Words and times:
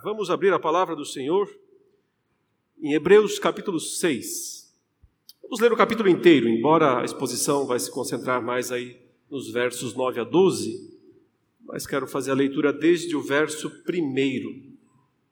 Vamos 0.00 0.30
abrir 0.30 0.52
a 0.52 0.60
palavra 0.60 0.94
do 0.94 1.04
Senhor 1.04 1.48
em 2.80 2.92
Hebreus 2.92 3.36
capítulo 3.36 3.80
6. 3.80 4.72
Vamos 5.42 5.58
ler 5.58 5.72
o 5.72 5.76
capítulo 5.76 6.08
inteiro, 6.08 6.48
embora 6.48 7.00
a 7.00 7.04
exposição 7.04 7.66
vai 7.66 7.80
se 7.80 7.90
concentrar 7.90 8.40
mais 8.40 8.70
aí 8.70 9.02
nos 9.28 9.50
versos 9.50 9.94
9 9.94 10.20
a 10.20 10.24
12, 10.24 10.96
mas 11.64 11.84
quero 11.84 12.06
fazer 12.06 12.30
a 12.30 12.34
leitura 12.34 12.72
desde 12.72 13.16
o 13.16 13.20
verso 13.20 13.68
1. 13.68 14.76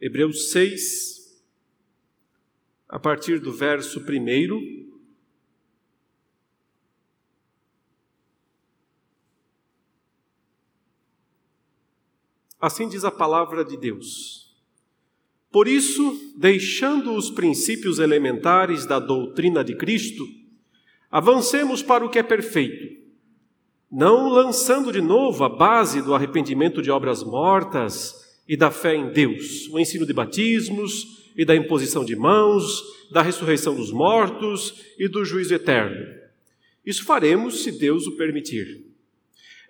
Hebreus 0.01 0.51
6, 0.51 1.45
a 2.89 2.99
partir 2.99 3.39
do 3.39 3.53
verso 3.53 4.01
1. 4.01 4.87
Assim 12.61 12.89
diz 12.89 13.05
a 13.05 13.13
palavra 13.13 13.65
de 13.65 13.77
Deus. 13.77 14.46
Por 15.57 15.69
isso, 15.69 16.35
deixando 16.37 17.15
os 17.15 17.31
princípios 17.31 17.99
elementares 17.99 18.85
da 18.85 18.99
doutrina 18.99 19.65
de 19.65 19.75
Cristo, 19.75 20.23
avancemos 21.11 21.83
para 21.83 22.05
o 22.05 22.11
que 22.11 22.19
é 22.19 22.23
perfeito, 22.23 22.95
não 23.91 24.29
lançando 24.29 24.93
de 24.93 25.01
novo 25.01 25.45
a 25.45 25.49
base 25.49 26.03
do 26.03 26.15
arrependimento 26.15 26.83
de 26.83 26.91
obras 26.91 27.25
mortas 27.25 28.37
e 28.47 28.55
da 28.55 28.71
fé 28.71 28.97
em 28.97 29.09
Deus, 29.09 29.67
o 29.71 29.79
ensino 29.79 30.05
de 30.05 30.13
batismos 30.13 31.33
e 31.35 31.43
da 31.43 31.57
imposição 31.57 32.05
de 32.05 32.15
mãos, 32.15 32.83
da 33.11 33.23
ressurreição 33.23 33.75
dos 33.75 33.91
mortos 33.91 34.75
e 34.99 35.09
do 35.09 35.25
juízo 35.25 35.55
eterno. 35.55 36.07
Isso 36.85 37.03
faremos 37.03 37.63
se 37.63 37.73
Deus 37.73 38.07
o 38.07 38.15
permitir. 38.15 38.85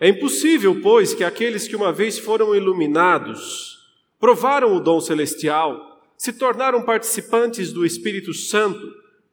É 0.01 0.09
impossível, 0.09 0.81
pois, 0.81 1.15
que 1.15 1.23
aqueles 1.23 1.69
que 1.69 1.77
uma 1.77 1.93
vez 1.93 2.19
foram 2.19 2.57
iluminados, 2.57 3.76
provaram 4.19 4.77
o 4.77 4.81
dom 4.81 5.01
celestial, 5.01 6.01
se 6.17 6.33
tornaram 6.33 6.83
participantes 6.83 7.73
do 7.73 7.85
Espírito 7.85 8.33
Santo, 8.33 8.81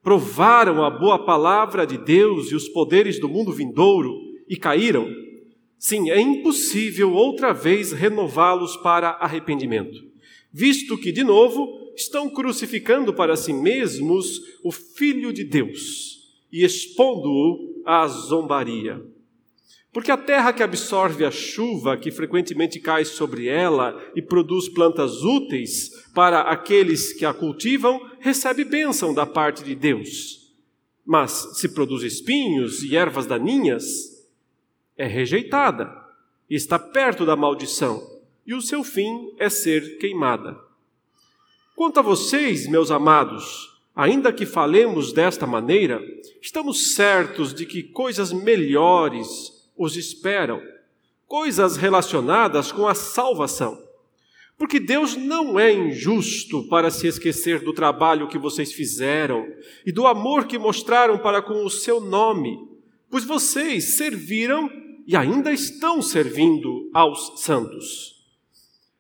provaram 0.02 0.84
a 0.84 0.90
boa 0.90 1.26
palavra 1.26 1.88
de 1.88 1.98
Deus 1.98 2.52
e 2.52 2.56
os 2.56 2.68
poderes 2.68 3.20
do 3.20 3.30
mundo 3.30 3.54
vindouro 3.54 4.14
e 4.50 4.58
caíram. 4.58 5.10
Sim, 5.80 6.10
é 6.10 6.20
impossível 6.20 7.14
outra 7.14 7.54
vez 7.54 7.92
renová-los 7.92 8.76
para 8.78 9.12
arrependimento, 9.12 10.00
visto 10.52 10.98
que, 10.98 11.12
de 11.12 11.24
novo, 11.24 11.68
estão 11.96 12.30
crucificando 12.30 13.14
para 13.14 13.36
si 13.36 13.54
mesmos 13.54 14.40
o 14.64 14.72
Filho 14.72 15.32
de 15.32 15.44
Deus 15.44 16.20
e 16.52 16.64
expondo-o 16.64 17.82
à 17.86 18.08
zombaria. 18.08 19.02
Porque 19.94 20.12
a 20.12 20.18
terra 20.18 20.52
que 20.52 20.64
absorve 20.64 21.24
a 21.24 21.30
chuva 21.30 21.96
que 21.96 22.10
frequentemente 22.10 22.80
cai 22.80 23.06
sobre 23.06 23.48
ela 23.48 24.04
e 24.16 24.24
produz 24.24 24.68
plantas 24.68 25.22
úteis 25.22 25.92
para 26.16 26.42
aqueles 26.42 27.14
que 27.14 27.24
a 27.24 27.32
cultivam, 27.34 28.02
recebe 28.20 28.66
bênção 28.66 29.14
da 29.14 29.26
parte 29.28 29.64
de 29.64 29.76
Deus. 29.76 30.52
Mas 31.06 31.60
se 31.60 31.70
produz 31.70 32.02
espinhos 32.02 32.82
e 32.82 32.96
ervas 32.96 33.28
daninhas, 33.28 33.86
é 34.98 35.06
rejeitada 35.06 35.94
e 36.50 36.56
está 36.56 36.80
perto 36.80 37.24
da 37.24 37.36
maldição, 37.36 38.02
e 38.48 38.56
o 38.56 38.62
seu 38.62 38.84
fim 38.84 39.32
é 39.38 39.48
ser 39.48 40.00
queimada. 40.00 40.58
Quanto 41.76 42.00
a 42.00 42.04
vocês, 42.04 42.68
meus 42.68 42.90
amados, 42.90 43.80
ainda 43.96 44.34
que 44.34 44.46
falemos 44.46 45.14
desta 45.14 45.46
maneira, 45.46 46.02
estamos 46.42 46.94
certos 46.96 47.54
de 47.54 47.66
que 47.66 47.84
coisas 47.84 48.34
melhores 48.34 49.63
os 49.78 49.98
esperam, 49.98 50.62
coisas 51.28 51.78
relacionadas 51.78 52.72
com 52.72 52.88
a 52.88 52.94
salvação. 52.94 53.82
Porque 54.58 54.80
Deus 54.80 55.16
não 55.16 55.60
é 55.60 55.74
injusto 55.74 56.68
para 56.68 56.92
se 56.92 57.08
esquecer 57.08 57.60
do 57.60 57.74
trabalho 57.74 58.28
que 58.28 58.38
vocês 58.38 58.72
fizeram 58.72 59.46
e 59.86 59.92
do 59.92 60.06
amor 60.06 60.46
que 60.46 60.60
mostraram 60.60 61.18
para 61.18 61.42
com 61.42 61.66
o 61.66 61.70
seu 61.70 62.00
nome, 62.00 62.58
pois 63.10 63.26
vocês 63.26 63.96
serviram 63.96 64.70
e 65.08 65.16
ainda 65.16 65.52
estão 65.52 66.02
servindo 66.02 66.90
aos 66.94 67.42
santos. 67.42 68.14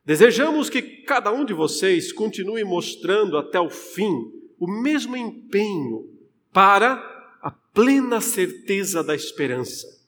Desejamos 0.03 0.69
que 0.69 0.81
cada 0.81 1.31
um 1.31 1.45
de 1.45 1.53
vocês 1.53 2.12
continue 2.12 2.63
mostrando 2.63 3.38
até 3.38 3.59
o 3.59 3.69
fim 3.69 4.31
o 4.59 4.67
mesmo 4.67 5.16
empenho 5.16 6.09
para 6.51 6.95
a 7.41 7.51
plena 7.51 8.19
certeza 8.19 9.03
da 9.03 9.16
esperança 9.16 10.03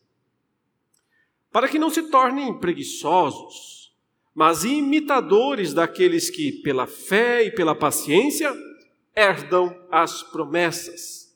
para 1.56 1.70
que 1.70 1.80
não 1.80 1.90
se 1.90 2.02
tornem 2.02 2.54
preguiçosos, 2.60 3.96
mas 4.34 4.66
imitadores 4.66 5.74
daqueles 5.74 6.30
que, 6.30 6.52
pela 6.52 6.86
fé 6.86 7.46
e 7.46 7.52
pela 7.52 7.74
paciência, 7.74 8.54
herdam 9.16 9.74
as 9.90 10.22
promessas. 10.22 11.34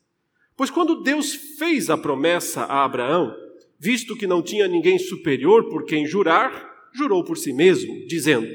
Pois 0.57 0.69
quando 0.69 1.01
Deus 1.01 1.33
fez 1.57 1.89
a 1.89 1.97
promessa 1.97 2.63
a 2.63 2.83
Abraão, 2.83 3.33
visto 3.79 4.13
que 4.13 4.27
não 4.27 4.41
tinha 4.41 4.67
ninguém 4.67 4.99
superior 4.99 5.69
por 5.69 5.85
quem 5.85 6.05
jurar, 6.05 6.69
jurou 6.93 7.23
por 7.23 7.37
si 7.37 7.53
mesmo, 7.53 8.05
dizendo: 8.05 8.49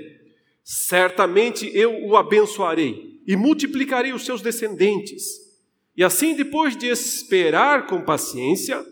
Certamente 0.62 1.70
eu 1.72 2.04
o 2.04 2.14
abençoarei 2.14 3.22
e 3.26 3.34
multiplicarei 3.36 4.12
os 4.12 4.26
seus 4.26 4.42
descendentes. 4.42 5.24
E 5.96 6.04
assim, 6.04 6.34
depois 6.34 6.76
de 6.76 6.88
esperar 6.88 7.86
com 7.86 8.02
paciência, 8.02 8.84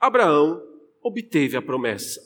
Abraão 0.00 0.69
obteve 1.02 1.56
a 1.56 1.62
promessa. 1.62 2.20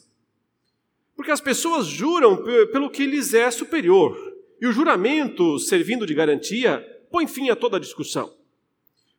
Porque 1.16 1.30
as 1.30 1.40
pessoas 1.40 1.86
juram 1.86 2.42
pelo 2.72 2.90
que 2.90 3.06
lhes 3.06 3.34
é 3.34 3.50
superior, 3.50 4.16
e 4.60 4.66
o 4.66 4.72
juramento, 4.72 5.58
servindo 5.58 6.06
de 6.06 6.14
garantia, 6.14 6.84
põe 7.10 7.26
fim 7.26 7.50
a 7.50 7.56
toda 7.56 7.80
discussão. 7.80 8.32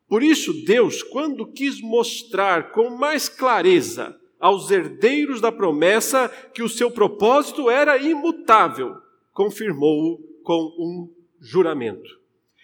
Por 0.08 0.22
isso, 0.22 0.52
Deus, 0.64 1.02
quando 1.02 1.46
quis 1.46 1.80
mostrar 1.80 2.70
com 2.70 2.90
mais 2.90 3.28
clareza 3.28 4.18
aos 4.38 4.70
herdeiros 4.70 5.40
da 5.40 5.50
promessa 5.50 6.28
que 6.52 6.62
o 6.62 6.68
seu 6.68 6.90
propósito 6.90 7.70
era 7.70 7.98
imutável, 7.98 8.96
confirmou-o 9.32 10.18
com 10.42 10.62
um 10.78 11.12
juramento. 11.40 12.20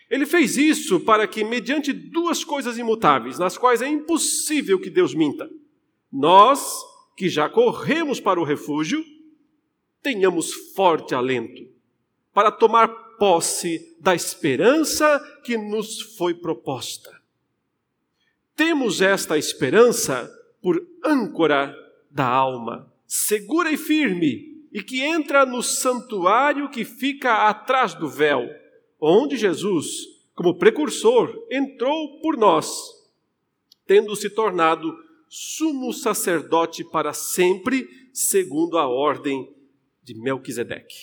Ele 0.09 0.27
fez 0.27 0.57
isso 0.57 1.01
para 1.01 1.27
que, 1.27 1.43
mediante 1.43 1.93
duas 1.93 2.45
coisas 2.45 2.77
imutáveis, 2.79 3.39
nas 3.39 3.57
quais 3.57 3.81
é 3.81 3.89
impossível 3.89 4.79
que 4.79 4.91
Deus 4.91 5.15
minta, 5.15 5.51
nós, 6.13 6.85
que 7.17 7.29
já 7.29 7.49
corremos 7.49 8.21
para 8.21 8.39
o 8.41 8.45
refúgio, 8.45 9.03
tenhamos 10.03 10.53
forte 10.75 11.15
alento 11.15 11.73
para 12.35 12.51
tomar 12.51 12.89
posse 13.19 13.97
da 14.01 14.15
esperança 14.15 15.21
que 15.45 15.57
nos 15.57 16.01
foi 16.17 16.35
proposta. 16.35 17.11
Temos 18.57 19.01
esta 19.01 19.39
esperança 19.39 20.31
por 20.61 20.85
âncora 21.05 21.75
da 22.11 22.27
alma, 22.27 22.93
segura 23.07 23.71
e 23.71 23.77
firme, 23.77 24.67
e 24.73 24.83
que 24.83 25.03
entra 25.03 25.45
no 25.45 25.63
santuário 25.63 26.71
que 26.71 26.85
fica 26.85 27.49
atrás 27.49 27.95
do 27.95 28.09
véu, 28.09 28.49
onde 29.01 29.37
Jesus, 29.37 30.07
como 30.35 30.59
precursor, 30.59 31.47
entrou 31.51 32.21
por 32.21 32.37
nós, 32.37 32.91
tendo 33.87 34.17
se 34.17 34.31
tornado 34.31 34.97
sumo 35.35 35.95
sacerdote 35.95 36.85
para 36.85 37.15
sempre, 37.15 37.89
segundo 38.13 38.77
a 38.77 38.87
ordem 38.87 39.51
de 40.03 40.13
Melquisedeque. 40.13 40.95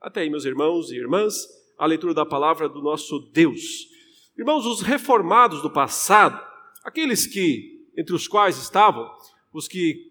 Até 0.00 0.22
aí, 0.22 0.30
meus 0.30 0.46
irmãos 0.46 0.90
e 0.90 0.96
irmãs, 0.96 1.46
a 1.76 1.84
leitura 1.84 2.14
da 2.14 2.24
palavra 2.24 2.70
do 2.70 2.80
nosso 2.80 3.18
Deus. 3.34 3.86
Irmãos, 4.34 4.64
os 4.64 4.80
reformados 4.80 5.60
do 5.60 5.70
passado, 5.70 6.42
aqueles 6.82 7.26
que, 7.26 7.86
entre 7.94 8.14
os 8.14 8.26
quais 8.26 8.56
estavam, 8.56 9.10
os 9.52 9.68
que 9.68 10.10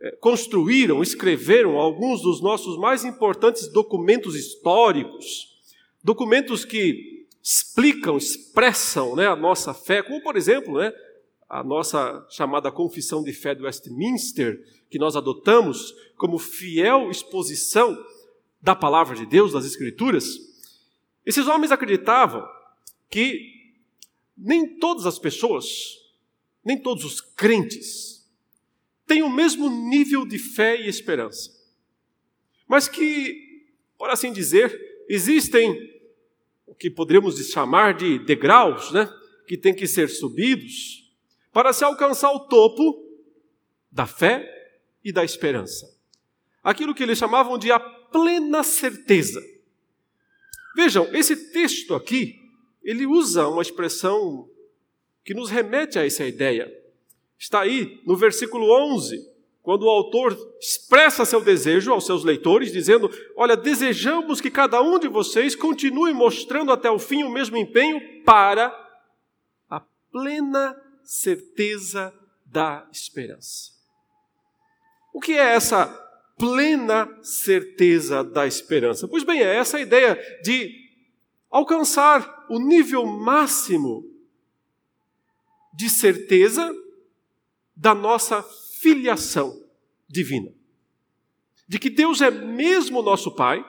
eh, 0.00 0.16
construíram, 0.18 1.02
escreveram 1.02 1.76
alguns 1.76 2.22
dos 2.22 2.40
nossos 2.40 2.78
mais 2.78 3.04
importantes 3.04 3.70
documentos 3.70 4.34
históricos, 4.34 5.58
documentos 6.02 6.64
que 6.64 7.26
explicam, 7.42 8.16
expressam 8.16 9.14
né, 9.14 9.26
a 9.26 9.36
nossa 9.36 9.74
fé, 9.74 10.02
como 10.02 10.22
por 10.22 10.38
exemplo, 10.38 10.78
né, 10.78 10.90
a 11.48 11.64
nossa 11.64 12.26
chamada 12.28 12.70
Confissão 12.70 13.22
de 13.22 13.32
Fé 13.32 13.54
do 13.54 13.64
Westminster, 13.64 14.62
que 14.90 14.98
nós 14.98 15.16
adotamos 15.16 15.94
como 16.16 16.38
fiel 16.38 17.10
exposição 17.10 17.96
da 18.60 18.74
palavra 18.74 19.16
de 19.16 19.24
Deus, 19.24 19.52
das 19.52 19.64
Escrituras, 19.64 20.38
esses 21.24 21.46
homens 21.46 21.72
acreditavam 21.72 22.46
que 23.08 23.72
nem 24.36 24.78
todas 24.78 25.06
as 25.06 25.18
pessoas, 25.18 25.66
nem 26.64 26.76
todos 26.76 27.04
os 27.04 27.20
crentes, 27.20 28.28
têm 29.06 29.22
o 29.22 29.30
mesmo 29.30 29.70
nível 29.70 30.26
de 30.26 30.38
fé 30.38 30.78
e 30.78 30.88
esperança, 30.88 31.50
mas 32.66 32.88
que, 32.88 33.64
por 33.96 34.10
assim 34.10 34.32
dizer, 34.32 34.78
existem 35.08 35.98
o 36.66 36.74
que 36.74 36.90
poderíamos 36.90 37.36
chamar 37.50 37.94
de 37.94 38.18
degraus, 38.18 38.92
né, 38.92 39.10
que 39.46 39.56
têm 39.56 39.74
que 39.74 39.86
ser 39.86 40.08
subidos 40.08 41.07
para 41.52 41.72
se 41.72 41.84
alcançar 41.84 42.30
o 42.32 42.40
topo 42.40 43.04
da 43.90 44.06
fé 44.06 44.46
e 45.04 45.12
da 45.12 45.24
esperança. 45.24 45.86
Aquilo 46.62 46.94
que 46.94 47.02
eles 47.02 47.18
chamavam 47.18 47.58
de 47.58 47.72
a 47.72 47.80
plena 47.80 48.62
certeza. 48.62 49.40
Vejam, 50.76 51.08
esse 51.12 51.50
texto 51.52 51.94
aqui, 51.94 52.38
ele 52.82 53.06
usa 53.06 53.48
uma 53.48 53.62
expressão 53.62 54.48
que 55.24 55.34
nos 55.34 55.50
remete 55.50 55.98
a 55.98 56.06
essa 56.06 56.24
ideia. 56.24 56.72
Está 57.38 57.60
aí 57.60 58.00
no 58.06 58.16
versículo 58.16 58.70
11, 58.70 59.18
quando 59.62 59.82
o 59.82 59.90
autor 59.90 60.36
expressa 60.60 61.24
seu 61.24 61.40
desejo 61.40 61.92
aos 61.92 62.06
seus 62.06 62.24
leitores, 62.24 62.72
dizendo: 62.72 63.10
Olha, 63.36 63.56
desejamos 63.56 64.40
que 64.40 64.50
cada 64.50 64.80
um 64.80 64.98
de 64.98 65.08
vocês 65.08 65.54
continue 65.54 66.14
mostrando 66.14 66.72
até 66.72 66.90
o 66.90 66.98
fim 66.98 67.22
o 67.22 67.30
mesmo 67.30 67.56
empenho 67.56 68.22
para 68.24 68.68
a 69.68 69.82
plena 70.10 70.74
certeza 71.08 72.12
da 72.44 72.86
esperança. 72.92 73.72
O 75.10 75.18
que 75.20 75.32
é 75.32 75.54
essa 75.54 75.86
plena 76.36 77.08
certeza 77.22 78.22
da 78.22 78.46
esperança? 78.46 79.08
Pois 79.08 79.24
bem, 79.24 79.40
é 79.40 79.56
essa 79.56 79.80
ideia 79.80 80.14
de 80.44 80.70
alcançar 81.50 82.44
o 82.50 82.58
nível 82.58 83.06
máximo 83.06 84.04
de 85.72 85.88
certeza 85.88 86.70
da 87.74 87.94
nossa 87.94 88.42
filiação 88.42 89.66
divina. 90.06 90.52
De 91.66 91.78
que 91.78 91.88
Deus 91.88 92.20
é 92.20 92.30
mesmo 92.30 93.00
nosso 93.00 93.34
Pai, 93.34 93.64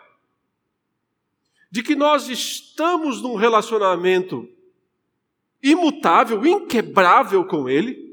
de 1.72 1.82
que 1.84 1.96
nós 1.96 2.28
estamos 2.28 3.22
num 3.22 3.36
relacionamento 3.36 4.59
imutável, 5.62 6.46
inquebrável 6.46 7.46
com 7.46 7.70
Ele, 7.70 8.10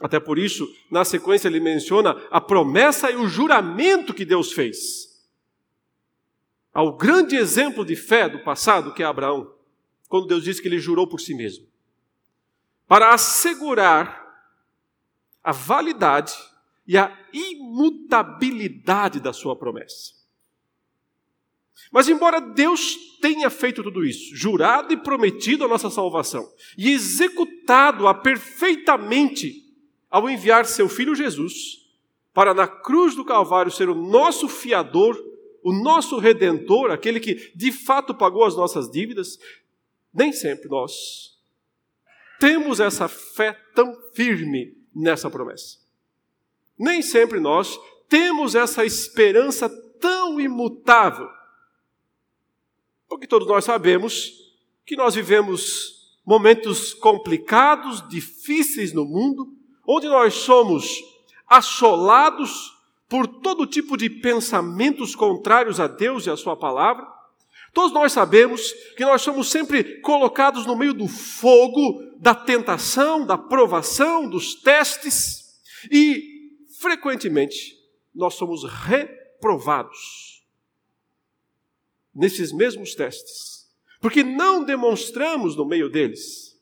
até 0.00 0.20
por 0.20 0.38
isso, 0.38 0.68
na 0.90 1.04
sequência, 1.04 1.48
ele 1.48 1.60
menciona 1.60 2.10
a 2.30 2.40
promessa 2.40 3.10
e 3.10 3.16
o 3.16 3.26
juramento 3.26 4.12
que 4.12 4.26
Deus 4.26 4.52
fez. 4.52 5.24
Ao 6.72 6.92
grande 6.94 7.34
exemplo 7.34 7.84
de 7.84 7.96
fé 7.96 8.28
do 8.28 8.40
passado, 8.40 8.92
que 8.92 9.02
é 9.02 9.06
Abraão, 9.06 9.54
quando 10.08 10.26
Deus 10.26 10.44
disse 10.44 10.60
que 10.60 10.68
ele 10.68 10.78
jurou 10.78 11.06
por 11.08 11.18
si 11.18 11.34
mesmo. 11.34 11.66
Para 12.86 13.14
assegurar 13.14 14.24
a 15.42 15.52
validade 15.52 16.34
e 16.86 16.98
a 16.98 17.16
imutabilidade 17.32 19.18
da 19.18 19.32
sua 19.32 19.56
promessa. 19.56 20.15
Mas, 21.90 22.08
embora 22.08 22.40
Deus 22.40 22.96
tenha 23.20 23.48
feito 23.50 23.82
tudo 23.82 24.04
isso, 24.04 24.34
jurado 24.34 24.92
e 24.92 24.96
prometido 24.96 25.64
a 25.64 25.68
nossa 25.68 25.90
salvação, 25.90 26.48
e 26.76 26.90
executado-a 26.90 28.14
perfeitamente 28.14 29.64
ao 30.10 30.28
enviar 30.28 30.66
seu 30.66 30.88
filho 30.88 31.14
Jesus 31.14 31.86
para 32.32 32.52
na 32.52 32.68
cruz 32.68 33.14
do 33.14 33.24
Calvário 33.24 33.72
ser 33.72 33.88
o 33.88 33.94
nosso 33.94 34.48
fiador, 34.48 35.18
o 35.62 35.72
nosso 35.72 36.18
redentor, 36.18 36.90
aquele 36.90 37.18
que 37.18 37.50
de 37.54 37.72
fato 37.72 38.14
pagou 38.14 38.44
as 38.44 38.54
nossas 38.54 38.90
dívidas, 38.90 39.38
nem 40.12 40.32
sempre 40.32 40.68
nós 40.68 41.34
temos 42.38 42.78
essa 42.78 43.08
fé 43.08 43.58
tão 43.74 43.96
firme 44.12 44.76
nessa 44.94 45.30
promessa. 45.30 45.78
Nem 46.78 47.00
sempre 47.00 47.40
nós 47.40 47.78
temos 48.08 48.54
essa 48.54 48.84
esperança 48.84 49.68
tão 49.98 50.38
imutável. 50.40 51.28
Porque 53.16 53.26
todos 53.26 53.48
nós 53.48 53.64
sabemos 53.64 54.30
que 54.84 54.94
nós 54.94 55.14
vivemos 55.14 56.18
momentos 56.22 56.92
complicados, 56.92 58.06
difíceis 58.10 58.92
no 58.92 59.06
mundo, 59.06 59.54
onde 59.88 60.06
nós 60.06 60.34
somos 60.34 61.02
assolados 61.48 62.74
por 63.08 63.26
todo 63.26 63.66
tipo 63.66 63.96
de 63.96 64.10
pensamentos 64.10 65.16
contrários 65.16 65.80
a 65.80 65.86
Deus 65.86 66.26
e 66.26 66.30
a 66.30 66.36
Sua 66.36 66.54
palavra. 66.58 67.06
Todos 67.72 67.90
nós 67.90 68.12
sabemos 68.12 68.70
que 68.98 69.04
nós 69.06 69.22
somos 69.22 69.48
sempre 69.48 69.98
colocados 70.02 70.66
no 70.66 70.76
meio 70.76 70.92
do 70.92 71.08
fogo 71.08 72.02
da 72.18 72.34
tentação, 72.34 73.24
da 73.24 73.38
provação, 73.38 74.28
dos 74.28 74.54
testes 74.56 75.58
e, 75.90 76.22
frequentemente, 76.78 77.78
nós 78.14 78.34
somos 78.34 78.62
reprovados 78.62 80.35
nesses 82.16 82.50
mesmos 82.50 82.94
testes, 82.94 83.68
porque 84.00 84.24
não 84.24 84.64
demonstramos 84.64 85.54
no 85.54 85.66
meio 85.66 85.90
deles 85.90 86.56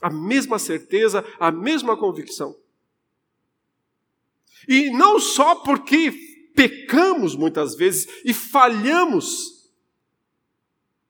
a 0.00 0.10
mesma 0.10 0.58
certeza, 0.58 1.24
a 1.40 1.50
mesma 1.50 1.96
convicção. 1.96 2.54
E 4.68 4.90
não 4.90 5.18
só 5.18 5.56
porque 5.56 6.12
pecamos 6.54 7.34
muitas 7.34 7.74
vezes 7.74 8.06
e 8.24 8.32
falhamos 8.32 9.70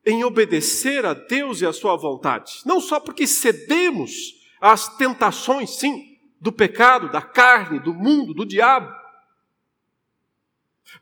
em 0.04 0.24
obedecer 0.24 1.04
a 1.04 1.14
Deus 1.14 1.60
e 1.60 1.66
a 1.66 1.72
Sua 1.72 1.96
vontade, 1.96 2.60
não 2.64 2.80
só 2.80 3.00
porque 3.00 3.26
cedemos 3.26 4.40
às 4.60 4.96
tentações, 4.96 5.70
sim, 5.70 6.16
do 6.40 6.52
pecado, 6.52 7.10
da 7.10 7.20
carne, 7.20 7.80
do 7.80 7.92
mundo, 7.92 8.32
do 8.32 8.46
diabo, 8.46 8.94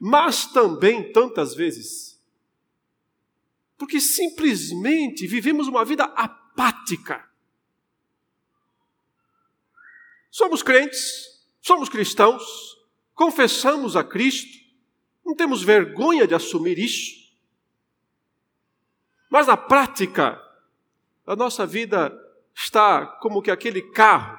mas 0.01 0.47
também 0.47 1.13
tantas 1.13 1.55
vezes 1.55 2.14
porque 3.77 4.01
simplesmente 4.01 5.27
vivemos 5.27 5.69
uma 5.69 5.85
vida 5.85 6.05
apática 6.05 7.29
Somos 10.35 10.65
crentes, 10.65 11.47
somos 11.61 11.89
cristãos, 11.89 12.43
confessamos 13.15 13.95
a 13.95 14.03
Cristo, 14.03 14.59
não 15.25 15.33
temos 15.33 15.63
vergonha 15.63 16.27
de 16.27 16.35
assumir 16.35 16.77
isso. 16.77 17.33
Mas 19.31 19.47
na 19.47 19.57
prática, 19.57 20.43
a 21.25 21.37
nossa 21.37 21.65
vida 21.65 22.13
está 22.53 23.07
como 23.23 23.41
que 23.41 23.49
aquele 23.49 23.81
carro 23.93 24.37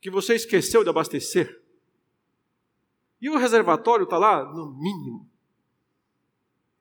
que 0.00 0.08
você 0.08 0.36
esqueceu 0.36 0.82
de 0.82 0.88
abastecer. 0.88 1.62
E 3.20 3.28
o 3.28 3.36
reservatório 3.36 4.04
está 4.04 4.16
lá 4.16 4.42
no 4.42 4.72
mínimo. 4.72 5.30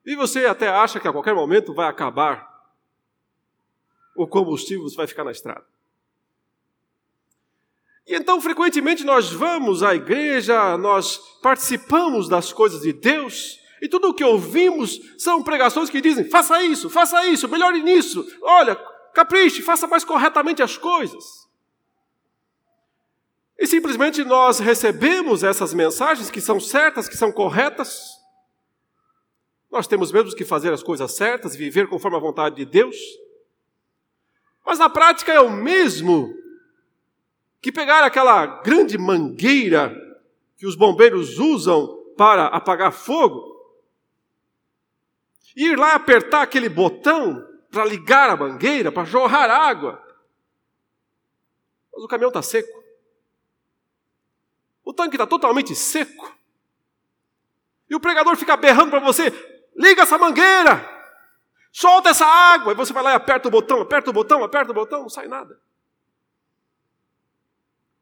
E 0.06 0.16
você 0.16 0.46
até 0.46 0.68
acha 0.68 1.00
que 1.00 1.08
a 1.08 1.12
qualquer 1.12 1.34
momento 1.34 1.74
vai 1.74 1.88
acabar 1.88 2.52
o 4.16 4.28
combustível, 4.28 4.84
você 4.84 4.96
vai 4.96 5.08
ficar 5.08 5.24
na 5.24 5.32
estrada. 5.32 5.66
E 8.06 8.16
então, 8.16 8.42
frequentemente, 8.42 9.04
nós 9.04 9.32
vamos 9.32 9.82
à 9.82 9.96
igreja, 9.96 10.78
nós 10.78 11.18
participamos 11.42 12.28
das 12.28 12.52
coisas 12.52 12.82
de 12.82 12.92
Deus, 12.92 13.60
e 13.82 13.88
tudo 13.88 14.10
o 14.10 14.14
que 14.14 14.24
ouvimos 14.24 15.00
são 15.18 15.42
pregações 15.42 15.90
que 15.90 16.02
dizem: 16.02 16.30
faça 16.30 16.62
isso, 16.64 16.90
faça 16.90 17.26
isso, 17.28 17.48
melhore 17.48 17.82
nisso, 17.82 18.26
olha, 18.42 18.76
capriche, 19.14 19.62
faça 19.62 19.88
mais 19.88 20.04
corretamente 20.04 20.62
as 20.62 20.78
coisas. 20.78 21.44
E 23.58 23.66
simplesmente 23.66 24.24
nós 24.26 24.60
recebemos 24.60 25.44
essas 25.44 25.74
mensagens 25.74 26.30
que 26.30 26.42
são 26.42 26.60
certas, 26.60 27.08
que 27.08 27.16
são 27.16 27.32
corretas. 27.32 28.13
Nós 29.74 29.88
temos 29.88 30.12
mesmo 30.12 30.36
que 30.36 30.46
fazer 30.46 30.72
as 30.72 30.84
coisas 30.84 31.14
certas 31.14 31.56
e 31.56 31.58
viver 31.58 31.90
conforme 31.90 32.16
a 32.16 32.20
vontade 32.20 32.58
de 32.58 32.64
Deus. 32.64 32.96
Mas 34.64 34.78
na 34.78 34.88
prática 34.88 35.34
é 35.34 35.40
o 35.40 35.50
mesmo 35.50 36.32
que 37.60 37.72
pegar 37.72 38.04
aquela 38.04 38.46
grande 38.62 39.00
mangueira 39.00 39.92
que 40.58 40.68
os 40.68 40.76
bombeiros 40.76 41.40
usam 41.40 41.88
para 42.16 42.46
apagar 42.46 42.92
fogo, 42.92 43.42
ir 45.56 45.76
lá 45.76 45.96
apertar 45.96 46.44
aquele 46.44 46.70
botão 46.70 47.44
para 47.72 47.84
ligar 47.84 48.30
a 48.30 48.38
mangueira, 48.38 48.92
para 48.92 49.06
jorrar 49.06 49.50
água. 49.50 50.00
Mas 51.92 52.04
o 52.04 52.08
caminhão 52.08 52.30
está 52.30 52.44
seco. 52.44 52.84
O 54.86 54.94
tanque 54.94 55.16
está 55.16 55.26
totalmente 55.26 55.74
seco. 55.74 56.32
E 57.90 57.96
o 57.96 58.00
pregador 58.00 58.36
fica 58.36 58.56
berrando 58.56 58.92
para 58.92 59.00
você: 59.00 59.53
liga 59.76 60.04
essa 60.04 60.18
mangueira, 60.18 60.90
solta 61.72 62.10
essa 62.10 62.26
água. 62.26 62.74
E 62.74 62.76
você 62.76 62.94
vai 62.94 63.04
lá 63.04 63.12
e 63.12 63.16
aperta 63.16 63.48
o 63.48 63.52
botão, 63.52 63.82
aperta 63.82 64.10
o 64.10 64.14
botão, 64.14 64.44
aperta 64.44 64.72
o 64.72 64.76
botão, 64.76 65.02
não 65.02 65.10
sai 65.10 65.28
nada. 65.28 65.60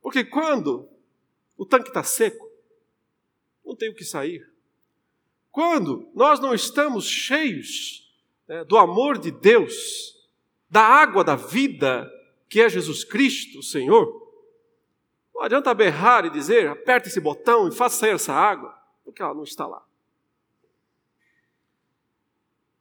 Porque 0.02 0.24
quando 0.24 0.90
o 1.58 1.66
tanque 1.66 1.90
está 1.90 2.04
seco, 2.04 2.50
não 3.66 3.76
tem 3.76 3.90
o 3.90 3.96
que 3.96 4.04
sair. 4.04 4.50
Quando 5.52 6.10
nós 6.16 6.40
não 6.40 6.54
estamos 6.54 7.06
cheios 7.06 8.10
né, 8.48 8.64
do 8.64 8.78
amor 8.78 9.18
de 9.18 9.32
Deus, 9.32 10.18
da 10.70 10.82
água 10.82 11.24
da 11.24 11.36
vida, 11.36 12.10
que 12.50 12.62
é 12.62 12.70
Jesus 12.70 13.04
Cristo, 13.04 13.60
o 13.60 13.64
Senhor, 13.64 14.22
não 15.34 15.44
adianta 15.44 15.74
berrar 15.74 16.26
e 16.26 16.30
dizer, 16.30 16.68
aperta 16.68 17.08
esse 17.08 17.20
botão 17.20 17.68
e 17.68 17.72
faça 17.72 17.98
sair 17.98 18.12
essa 18.12 18.34
água, 18.34 18.78
porque 19.04 19.22
ela 19.22 19.34
não 19.34 19.44
está 19.44 19.68
lá. 19.68 19.86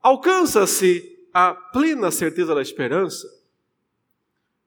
Alcança-se 0.01 1.19
a 1.33 1.55
plena 1.55 2.11
certeza 2.11 2.55
da 2.55 2.63
esperança 2.63 3.29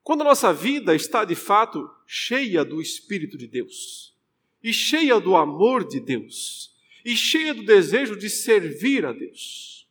quando 0.03 0.21
a 0.21 0.25
nossa 0.25 0.53
vida 0.53 0.93
está 0.93 1.23
de 1.23 1.33
fato 1.33 1.89
cheia 2.05 2.65
do 2.65 2.81
Espírito 2.81 3.37
de 3.37 3.47
Deus, 3.47 4.13
e 4.61 4.73
cheia 4.73 5.19
do 5.19 5.35
amor 5.35 5.87
de 5.87 5.99
Deus, 5.99 6.75
e 7.05 7.15
cheia 7.15 7.53
do 7.53 7.63
desejo 7.63 8.17
de 8.17 8.29
servir 8.29 9.05
a 9.05 9.13
Deus. 9.13 9.87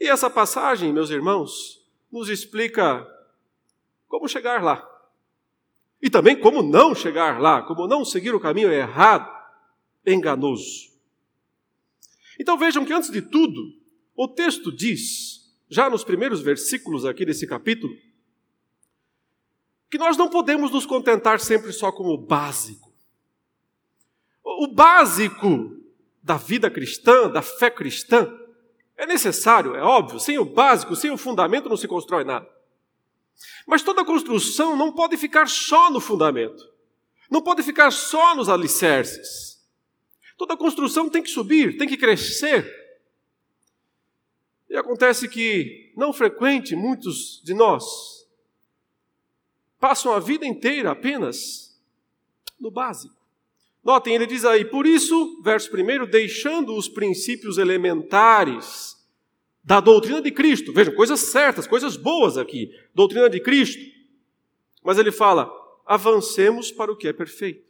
E 0.00 0.08
essa 0.08 0.30
passagem, 0.30 0.92
meus 0.92 1.10
irmãos, 1.10 1.84
nos 2.10 2.28
explica 2.28 3.06
como 4.06 4.28
chegar 4.28 4.62
lá. 4.62 4.88
E 6.00 6.08
também 6.08 6.38
como 6.38 6.62
não 6.62 6.94
chegar 6.94 7.40
lá, 7.40 7.62
como 7.62 7.88
não 7.88 8.04
seguir 8.04 8.32
o 8.32 8.40
caminho 8.40 8.72
errado, 8.72 9.28
enganoso. 10.06 10.92
Então 12.38 12.56
vejam 12.56 12.84
que, 12.84 12.92
antes 12.92 13.10
de 13.10 13.20
tudo, 13.20 13.74
o 14.14 14.28
texto 14.28 14.70
diz, 14.70 15.52
já 15.68 15.90
nos 15.90 16.04
primeiros 16.04 16.40
versículos 16.40 17.04
aqui 17.04 17.24
desse 17.24 17.46
capítulo, 17.46 17.94
que 19.90 19.98
nós 19.98 20.16
não 20.16 20.28
podemos 20.28 20.70
nos 20.70 20.86
contentar 20.86 21.40
sempre 21.40 21.72
só 21.72 21.90
com 21.90 22.04
o 22.04 22.18
básico. 22.18 22.92
O 24.44 24.66
básico 24.66 25.76
da 26.22 26.36
vida 26.36 26.70
cristã, 26.70 27.30
da 27.30 27.42
fé 27.42 27.70
cristã, 27.70 28.30
é 28.96 29.06
necessário, 29.06 29.74
é 29.74 29.82
óbvio, 29.82 30.18
sem 30.18 30.38
o 30.38 30.44
básico, 30.44 30.96
sem 30.96 31.10
o 31.10 31.16
fundamento 31.16 31.68
não 31.68 31.76
se 31.76 31.88
constrói 31.88 32.24
nada. 32.24 32.48
Mas 33.66 33.82
toda 33.82 34.04
construção 34.04 34.76
não 34.76 34.92
pode 34.92 35.16
ficar 35.16 35.48
só 35.48 35.90
no 35.90 36.00
fundamento, 36.00 36.68
não 37.30 37.40
pode 37.40 37.62
ficar 37.62 37.90
só 37.92 38.34
nos 38.34 38.48
alicerces. 38.48 39.57
Toda 40.38 40.56
construção 40.56 41.10
tem 41.10 41.22
que 41.22 41.28
subir, 41.28 41.76
tem 41.76 41.88
que 41.88 41.96
crescer. 41.96 42.64
E 44.70 44.76
acontece 44.76 45.28
que, 45.28 45.92
não 45.96 46.12
frequente, 46.12 46.76
muitos 46.76 47.42
de 47.42 47.52
nós 47.52 48.26
passam 49.80 50.12
a 50.12 50.20
vida 50.20 50.46
inteira 50.46 50.92
apenas 50.92 51.80
no 52.58 52.70
básico. 52.70 53.16
Notem, 53.82 54.14
ele 54.14 54.26
diz 54.26 54.44
aí, 54.44 54.64
por 54.64 54.86
isso, 54.86 55.40
verso 55.42 55.70
1, 55.74 56.06
deixando 56.06 56.76
os 56.76 56.88
princípios 56.88 57.58
elementares 57.58 58.96
da 59.64 59.80
doutrina 59.80 60.22
de 60.22 60.30
Cristo. 60.30 60.72
Vejam, 60.72 60.94
coisas 60.94 61.20
certas, 61.20 61.66
coisas 61.66 61.96
boas 61.96 62.36
aqui. 62.38 62.72
Doutrina 62.94 63.28
de 63.28 63.40
Cristo. 63.40 63.82
Mas 64.84 64.98
ele 64.98 65.10
fala, 65.10 65.50
avancemos 65.86 66.70
para 66.70 66.92
o 66.92 66.96
que 66.96 67.08
é 67.08 67.12
perfeito. 67.12 67.66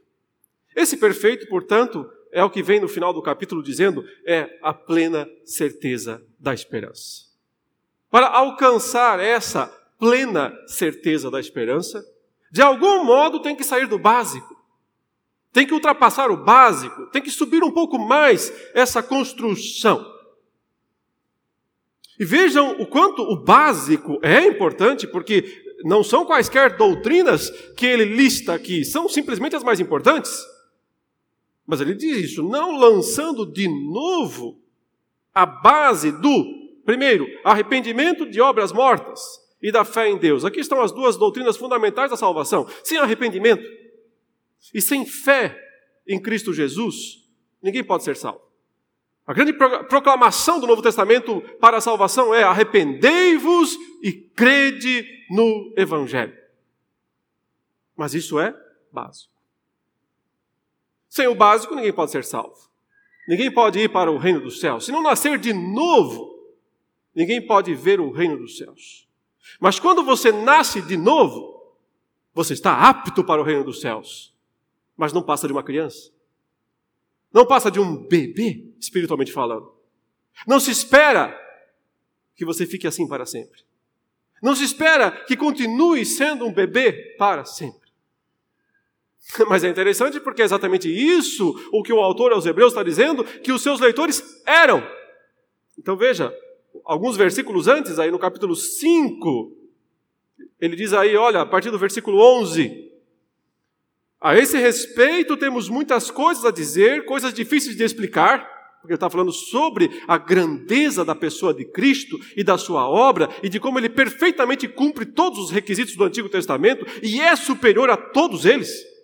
Esse 0.75 0.97
perfeito, 0.97 1.47
portanto, 1.49 2.11
é 2.33 2.43
o 2.45 2.51
que 2.51 2.63
vem 2.63 2.81
no 2.81 2.89
final 2.89 3.13
do 3.13 3.23
capítulo 3.23 3.63
dizendo, 3.63 4.05
é 4.27 4.59
a 4.63 4.73
plena 4.73 5.29
certeza 5.45 6.23
da 6.39 6.53
esperança. 6.55 7.29
Para 8.11 8.29
alcançar 8.29 9.21
essa 9.21 9.67
plena 9.99 10.53
certeza 10.67 11.31
da 11.31 11.41
esperança, 11.41 12.05
de 12.51 12.63
algum 12.63 13.05
modo 13.05 13.41
tem 13.41 13.55
que 13.55 13.65
sair 13.65 13.87
do 13.87 13.99
básico. 13.99 14.57
Tem 15.53 15.67
que 15.67 15.75
ultrapassar 15.75 16.31
o 16.31 16.37
básico, 16.37 17.07
tem 17.07 17.23
que 17.23 17.31
subir 17.31 17.63
um 17.63 17.71
pouco 17.71 17.99
mais 17.99 18.53
essa 18.75 19.03
construção. 19.03 20.07
E 22.19 22.25
vejam 22.25 22.81
o 22.81 22.87
quanto 22.87 23.23
o 23.23 23.37
básico 23.37 24.19
é 24.23 24.45
importante, 24.47 25.07
porque 25.07 25.45
não 25.85 26.03
são 26.03 26.25
quaisquer 26.25 26.77
doutrinas 26.77 27.51
que 27.77 27.87
ele 27.87 28.05
lista 28.05 28.53
aqui, 28.55 28.85
são 28.85 29.09
simplesmente 29.09 29.55
as 29.55 29.63
mais 29.63 29.79
importantes. 29.79 30.33
Mas 31.69 31.83
ele 31.83 31.95
diz 31.95 32.17
isso, 32.31 32.43
não 32.43 32.79
lançando 32.79 33.45
de 33.45 33.69
novo 33.69 34.59
a 35.35 35.45
base 35.45 36.11
do, 36.11 36.81
primeiro, 36.83 37.27
arrependimento 37.45 38.25
de 38.25 38.41
obras 38.41 38.73
mortas 38.73 39.21
e 39.61 39.71
da 39.71 39.85
fé 39.85 40.09
em 40.09 40.17
Deus. 40.17 40.47
Aqui 40.47 40.61
estão 40.61 40.81
as 40.81 40.93
duas 40.93 41.19
doutrinas 41.19 41.59
fundamentais 41.59 42.11
da 42.11 42.17
salvação. 42.17 42.67
Sem 42.83 42.97
arrependimento, 42.97 43.63
e 44.73 44.81
sem 44.81 45.05
fé 45.05 45.63
em 46.07 46.19
Cristo 46.19 46.55
Jesus, 46.55 47.29
ninguém 47.63 47.85
pode 47.85 48.03
ser 48.03 48.17
salvo. 48.17 48.41
A 49.27 49.35
grande 49.35 49.53
proclamação 49.53 50.59
do 50.59 50.67
Novo 50.67 50.81
Testamento 50.81 51.43
para 51.61 51.77
a 51.77 51.83
salvação 51.83 52.35
é: 52.35 52.45
arrependei-vos 52.45 53.77
e 54.03 54.11
crede 54.11 55.07
no 55.31 55.75
Evangelho. 55.77 56.35
Mas 57.95 58.15
isso 58.15 58.41
é 58.41 58.57
básico. 58.91 59.38
Sem 61.09 61.27
o 61.27 61.35
básico, 61.35 61.75
ninguém 61.75 61.93
pode 61.93 62.11
ser 62.11 62.25
salvo. 62.25 62.69
Ninguém 63.27 63.51
pode 63.51 63.79
ir 63.79 63.89
para 63.91 64.11
o 64.11 64.17
reino 64.17 64.41
dos 64.41 64.61
céus. 64.61 64.87
Se 64.87 64.93
não 64.93 65.03
nascer 65.03 65.39
de 65.39 65.53
novo, 65.53 66.39
ninguém 67.15 67.47
pode 67.47 67.75
ver 67.75 68.01
o 68.01 68.11
reino 68.11 68.39
dos 68.39 68.57
céus. 68.57 69.07
Mas 69.61 69.79
quando 69.79 70.03
você 70.03 70.33
nasce 70.33 70.81
de 70.83 70.97
novo, 70.97 71.75
você 72.35 72.53
está 72.53 72.89
apto 72.89 73.25
para 73.25 73.41
o 73.41 73.45
reino 73.45 73.65
dos 73.65 73.81
céus 73.81 74.33
mas 74.99 75.13
não 75.13 75.23
passa 75.23 75.47
de 75.47 75.53
uma 75.53 75.63
criança. 75.63 76.11
Não 77.33 77.47
passa 77.47 77.71
de 77.71 77.79
um 77.79 77.97
bebê, 78.09 78.69
espiritualmente 78.81 79.31
falando. 79.31 79.73
Não 80.45 80.59
se 80.59 80.73
espera 80.73 81.39
que 82.35 82.45
você 82.45 82.67
fique 82.67 82.87
assim 82.87 83.07
para 83.07 83.25
sempre. 83.25 83.63
Não 84.43 84.57
se 84.57 84.65
espera 84.65 85.13
que 85.13 85.37
continue 85.37 86.05
sendo 86.05 86.45
um 86.45 86.53
bebê 86.53 87.15
para 87.17 87.45
sempre. 87.45 87.78
Mas 89.49 89.65
é 89.65 89.69
interessante 89.69 90.21
porque 90.21 90.43
é 90.43 90.45
exatamente 90.45 90.89
isso 90.89 91.55
o 91.73 91.83
que 91.83 91.93
o 91.93 92.01
autor 92.01 92.33
aos 92.33 92.47
Hebreus 92.47 92.73
está 92.73 92.83
dizendo 92.83 93.25
que 93.25 93.53
os 93.53 93.63
seus 93.63 93.81
leitores 93.81 94.43
eram. 94.47 94.83
Então 95.79 95.97
veja, 95.97 96.33
alguns 96.85 97.17
versículos 97.17 97.69
antes, 97.69 97.99
aí 97.99 98.11
no 98.11 98.19
capítulo 98.19 98.57
5, 98.57 99.53
ele 100.61 100.75
diz 100.75 100.93
aí, 100.93 101.17
olha, 101.17 101.41
a 101.41 101.47
partir 101.47 101.71
do 101.71 101.79
versículo 101.79 102.19
11: 102.19 102.89
a 104.21 104.37
esse 104.37 104.59
respeito, 104.59 105.37
temos 105.37 105.69
muitas 105.69 106.11
coisas 106.11 106.45
a 106.45 106.51
dizer, 106.51 107.05
coisas 107.05 107.33
difíceis 107.33 107.77
de 107.77 107.85
explicar, 107.85 108.59
porque 108.81 108.93
ele 108.93 108.97
está 108.97 109.09
falando 109.09 109.31
sobre 109.31 110.03
a 110.09 110.19
grandeza 110.19 111.05
da 111.05 111.15
pessoa 111.15 111.55
de 111.55 111.65
Cristo 111.65 112.19
e 112.37 112.43
da 112.43 112.59
sua 112.59 112.89
obra 112.89 113.29
e 113.43 113.49
de 113.49 113.61
como 113.61 113.79
ele 113.79 113.89
perfeitamente 113.89 114.67
cumpre 114.67 115.07
todos 115.07 115.39
os 115.39 115.51
requisitos 115.51 115.95
do 115.95 116.05
Antigo 116.05 116.29
Testamento 116.29 116.85
e 117.03 117.21
é 117.21 117.37
superior 117.37 117.91
a 117.91 117.97
todos 117.97 118.45
eles. 118.45 118.98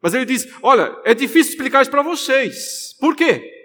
Mas 0.00 0.14
ele 0.14 0.24
diz: 0.24 0.48
Olha, 0.62 0.96
é 1.04 1.14
difícil 1.14 1.52
explicar 1.52 1.82
isso 1.82 1.90
para 1.90 2.02
vocês. 2.02 2.96
Por 2.98 3.14
quê? 3.14 3.58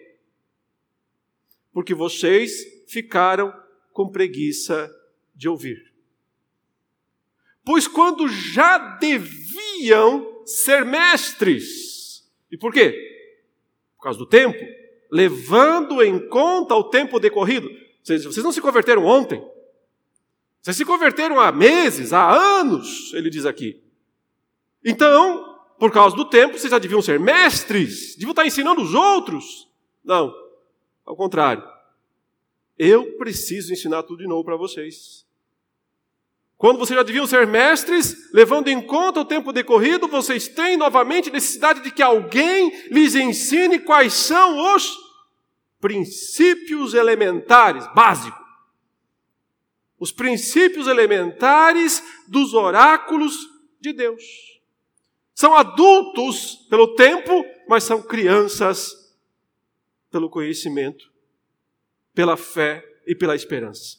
Porque 1.72 1.94
vocês 1.94 2.63
ficaram 2.88 3.54
com 3.92 4.10
preguiça 4.10 4.92
de 5.34 5.48
ouvir. 5.48 5.94
Pois 7.63 7.88
quando 7.88 8.27
já 8.27 8.77
deviam 8.77 10.44
ser 10.46 10.86
mestres. 10.86 12.30
E 12.51 12.58
por 12.58 12.72
quê? 12.72 12.94
Por 13.98 14.04
causa 14.04 14.20
do 14.20 14.25
tempo. 14.25 14.60
Levando 15.12 16.04
em 16.04 16.30
conta 16.30 16.75
o 16.75 16.89
tempo 16.89 17.20
decorrido. 17.20 17.70
Vocês, 18.04 18.24
vocês 18.24 18.44
não 18.44 18.51
se 18.51 18.62
converteram 18.62 19.06
ontem. 19.06 19.44
Vocês 20.62 20.77
se 20.77 20.86
converteram 20.86 21.39
há 21.39 21.51
meses, 21.51 22.12
há 22.12 22.32
anos, 22.32 23.13
ele 23.13 23.30
diz 23.30 23.46
aqui. 23.46 23.84
Então, 24.84 25.55
por 25.77 25.91
causa 25.91 26.15
do 26.15 26.25
tempo, 26.25 26.58
vocês 26.58 26.72
já 26.72 26.79
deviam 26.79 27.01
ser 27.01 27.20
mestres, 27.20 28.15
deviam 28.15 28.32
estar 28.32 28.46
ensinando 28.46 28.82
os 28.82 28.94
outros. 28.94 29.67
Não, 30.03 30.34
ao 31.05 31.15
contrário. 31.15 31.63
Eu 32.77 33.17
preciso 33.17 33.72
ensinar 33.72 34.03
tudo 34.03 34.20
de 34.20 34.27
novo 34.27 34.44
para 34.44 34.58
vocês. 34.58 35.25
Quando 36.58 36.79
vocês 36.79 36.98
já 36.98 37.03
deviam 37.03 37.27
ser 37.27 37.46
mestres, 37.46 38.32
levando 38.34 38.70
em 38.70 38.82
conta 38.82 39.20
o 39.20 39.25
tempo 39.25 39.51
decorrido, 39.51 40.08
vocês 40.08 40.48
têm 40.48 40.77
novamente 40.77 41.29
necessidade 41.29 41.82
de 41.82 41.91
que 41.91 42.01
alguém 42.01 42.72
lhes 42.89 43.13
ensine 43.15 43.79
quais 43.79 44.13
são 44.13 44.75
os 44.75 44.98
princípios 45.82 46.94
elementares, 46.94 47.86
básicos. 47.94 48.44
Os 50.00 50.12
princípios 50.12 50.88
elementares 50.88 52.01
dos 52.27 52.53
oráculos 52.53 53.38
de 53.79 53.94
Deus. 53.94 54.24
São 55.36 55.54
adultos 55.54 56.56
pelo 56.70 56.96
tempo, 56.96 57.46
mas 57.68 57.84
são 57.84 58.01
crianças 58.01 59.13
pelo 60.10 60.30
conhecimento, 60.30 61.12
pela 62.13 62.38
fé 62.38 62.82
e 63.06 63.13
pela 63.13 63.36
esperança. 63.36 63.98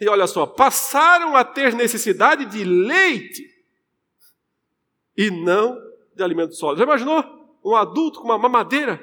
E 0.00 0.08
olha 0.08 0.26
só, 0.26 0.44
passaram 0.44 1.36
a 1.36 1.44
ter 1.44 1.72
necessidade 1.72 2.46
de 2.46 2.64
leite 2.64 3.48
e 5.16 5.30
não 5.30 5.80
de 6.16 6.22
alimento 6.24 6.56
sólido. 6.56 6.78
Já 6.78 6.84
imaginou 6.84 7.58
um 7.64 7.76
adulto 7.76 8.18
com 8.18 8.24
uma 8.24 8.36
mamadeira? 8.36 9.00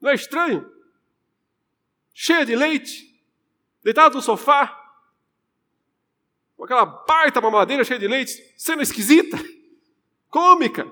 Não 0.00 0.10
é 0.10 0.14
estranho? 0.16 0.68
Cheia 2.12 2.44
de 2.44 2.56
leite, 2.56 3.16
deitado 3.84 4.16
no 4.16 4.22
sofá, 4.22 4.79
com 6.60 6.64
aquela 6.64 6.84
baita 6.84 7.40
mamadeira 7.40 7.82
cheia 7.82 7.98
de 7.98 8.06
leite, 8.06 8.52
sendo 8.54 8.82
esquisita, 8.82 9.38
cômica. 10.28 10.82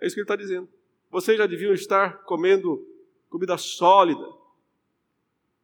É 0.00 0.06
isso 0.06 0.14
que 0.14 0.20
ele 0.20 0.24
está 0.24 0.36
dizendo. 0.36 0.66
Vocês 1.10 1.36
já 1.36 1.46
deviam 1.46 1.74
estar 1.74 2.22
comendo 2.24 2.82
comida 3.28 3.58
sólida, 3.58 4.26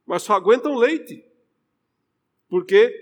mas 0.05 0.23
só 0.23 0.35
aguentam 0.35 0.77
leite. 0.77 1.25
Por 2.47 2.67
quê? 2.67 2.95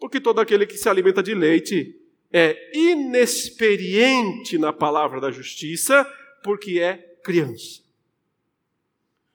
Porque 0.00 0.20
todo 0.20 0.40
aquele 0.40 0.66
que 0.66 0.76
se 0.76 0.88
alimenta 0.88 1.22
de 1.22 1.36
leite 1.36 1.96
é 2.32 2.76
inexperiente 2.76 4.58
na 4.58 4.72
palavra 4.72 5.20
da 5.20 5.30
justiça, 5.30 6.04
porque 6.42 6.80
é 6.80 6.96
criança. 7.22 7.80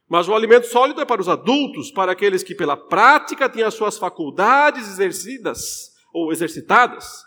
Mas 0.08 0.28
o 0.28 0.36
alimento 0.36 0.68
sólido 0.68 1.02
é 1.02 1.06
para 1.06 1.22
os 1.22 1.28
adultos, 1.28 1.92
para 1.92 2.12
aqueles 2.12 2.44
que 2.44 2.54
pela 2.54 2.78
prática 2.78 3.50
têm 3.50 3.64
as 3.64 3.74
suas 3.74 3.98
faculdades 3.98 4.88
exercidas 4.88 5.94
ou 6.14 6.32
exercitadas 6.32 7.26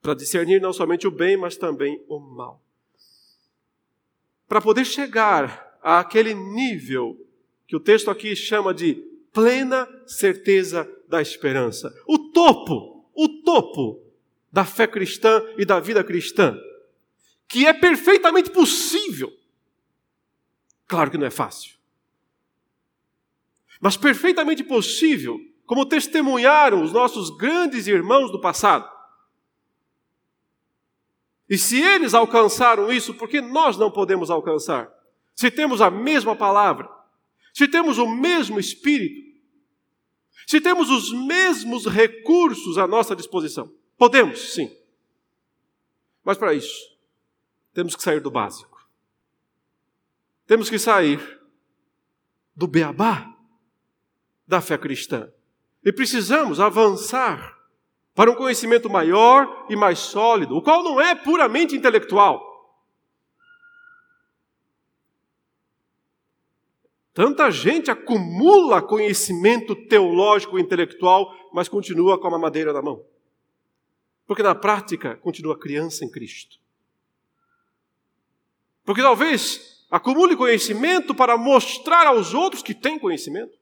para 0.00 0.14
discernir 0.14 0.60
não 0.60 0.72
somente 0.72 1.06
o 1.06 1.10
bem, 1.10 1.36
mas 1.36 1.56
também 1.56 2.02
o 2.08 2.18
mal. 2.18 2.60
Para 4.48 4.60
poder 4.60 4.84
chegar 4.84 5.78
àquele 5.82 6.34
nível 6.34 7.16
que 7.66 7.76
o 7.76 7.80
texto 7.80 8.10
aqui 8.10 8.36
chama 8.36 8.74
de 8.74 8.94
plena 9.32 9.88
certeza 10.06 10.88
da 11.08 11.22
esperança. 11.22 11.92
O 12.06 12.18
topo, 12.18 13.06
o 13.14 13.28
topo 13.42 14.02
da 14.50 14.64
fé 14.64 14.86
cristã 14.86 15.42
e 15.56 15.64
da 15.64 15.80
vida 15.80 16.04
cristã, 16.04 16.58
que 17.48 17.66
é 17.66 17.72
perfeitamente 17.72 18.50
possível. 18.50 19.32
Claro 20.86 21.10
que 21.10 21.18
não 21.18 21.26
é 21.26 21.30
fácil. 21.30 21.81
Mas 23.82 23.96
perfeitamente 23.96 24.62
possível, 24.62 25.40
como 25.66 25.84
testemunharam 25.84 26.84
os 26.84 26.92
nossos 26.92 27.36
grandes 27.36 27.88
irmãos 27.88 28.30
do 28.30 28.40
passado. 28.40 28.88
E 31.50 31.58
se 31.58 31.82
eles 31.82 32.14
alcançaram 32.14 32.92
isso, 32.92 33.12
por 33.12 33.28
que 33.28 33.40
nós 33.40 33.76
não 33.76 33.90
podemos 33.90 34.30
alcançar? 34.30 34.88
Se 35.34 35.50
temos 35.50 35.80
a 35.80 35.90
mesma 35.90 36.36
palavra, 36.36 36.88
se 37.52 37.66
temos 37.66 37.98
o 37.98 38.06
mesmo 38.06 38.60
espírito, 38.60 39.36
se 40.46 40.60
temos 40.60 40.88
os 40.88 41.12
mesmos 41.12 41.84
recursos 41.86 42.78
à 42.78 42.86
nossa 42.86 43.16
disposição. 43.16 43.68
Podemos, 43.98 44.54
sim. 44.54 44.72
Mas 46.22 46.38
para 46.38 46.54
isso, 46.54 46.96
temos 47.74 47.96
que 47.96 48.02
sair 48.02 48.20
do 48.20 48.30
básico. 48.30 48.88
Temos 50.46 50.70
que 50.70 50.78
sair 50.78 51.40
do 52.54 52.68
beabá 52.68 53.31
da 54.52 54.60
fé 54.60 54.76
cristã. 54.76 55.32
E 55.82 55.90
precisamos 55.90 56.60
avançar 56.60 57.58
para 58.14 58.30
um 58.30 58.34
conhecimento 58.34 58.90
maior 58.90 59.64
e 59.70 59.74
mais 59.74 59.98
sólido, 59.98 60.54
o 60.54 60.60
qual 60.60 60.84
não 60.84 61.00
é 61.00 61.14
puramente 61.14 61.74
intelectual. 61.74 62.52
Tanta 67.14 67.50
gente 67.50 67.90
acumula 67.90 68.82
conhecimento 68.82 69.74
teológico 69.74 70.58
e 70.58 70.62
intelectual, 70.62 71.34
mas 71.50 71.66
continua 71.66 72.20
com 72.20 72.26
a 72.28 72.38
madeira 72.38 72.74
na 72.74 72.82
mão. 72.82 73.02
Porque 74.26 74.42
na 74.42 74.54
prática 74.54 75.16
continua 75.16 75.58
criança 75.58 76.04
em 76.04 76.10
Cristo. 76.10 76.58
Porque 78.84 79.00
talvez 79.00 79.86
acumule 79.90 80.36
conhecimento 80.36 81.14
para 81.14 81.38
mostrar 81.38 82.06
aos 82.06 82.34
outros 82.34 82.62
que 82.62 82.74
tem 82.74 82.98
conhecimento. 82.98 83.61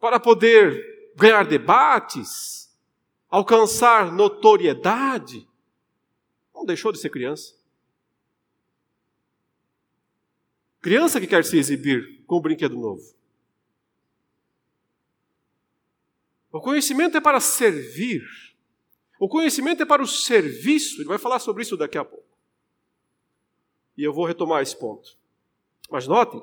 Para 0.00 0.18
poder 0.18 1.12
ganhar 1.14 1.46
debates, 1.46 2.74
alcançar 3.28 4.10
notoriedade. 4.10 5.46
Não 6.54 6.64
deixou 6.64 6.90
de 6.90 6.98
ser 6.98 7.10
criança. 7.10 7.54
Criança 10.80 11.20
que 11.20 11.26
quer 11.26 11.44
se 11.44 11.58
exibir 11.58 12.24
com 12.26 12.38
um 12.38 12.40
brinquedo 12.40 12.74
novo. 12.74 13.14
O 16.50 16.60
conhecimento 16.60 17.16
é 17.16 17.20
para 17.20 17.38
servir. 17.38 18.22
O 19.18 19.28
conhecimento 19.28 19.82
é 19.82 19.86
para 19.86 20.02
o 20.02 20.06
serviço. 20.06 21.00
Ele 21.00 21.08
vai 21.08 21.18
falar 21.18 21.38
sobre 21.38 21.62
isso 21.62 21.76
daqui 21.76 21.98
a 21.98 22.04
pouco. 22.04 22.26
E 23.96 24.02
eu 24.02 24.12
vou 24.12 24.24
retomar 24.24 24.62
esse 24.62 24.76
ponto. 24.76 25.16
Mas 25.90 26.06
notem, 26.06 26.42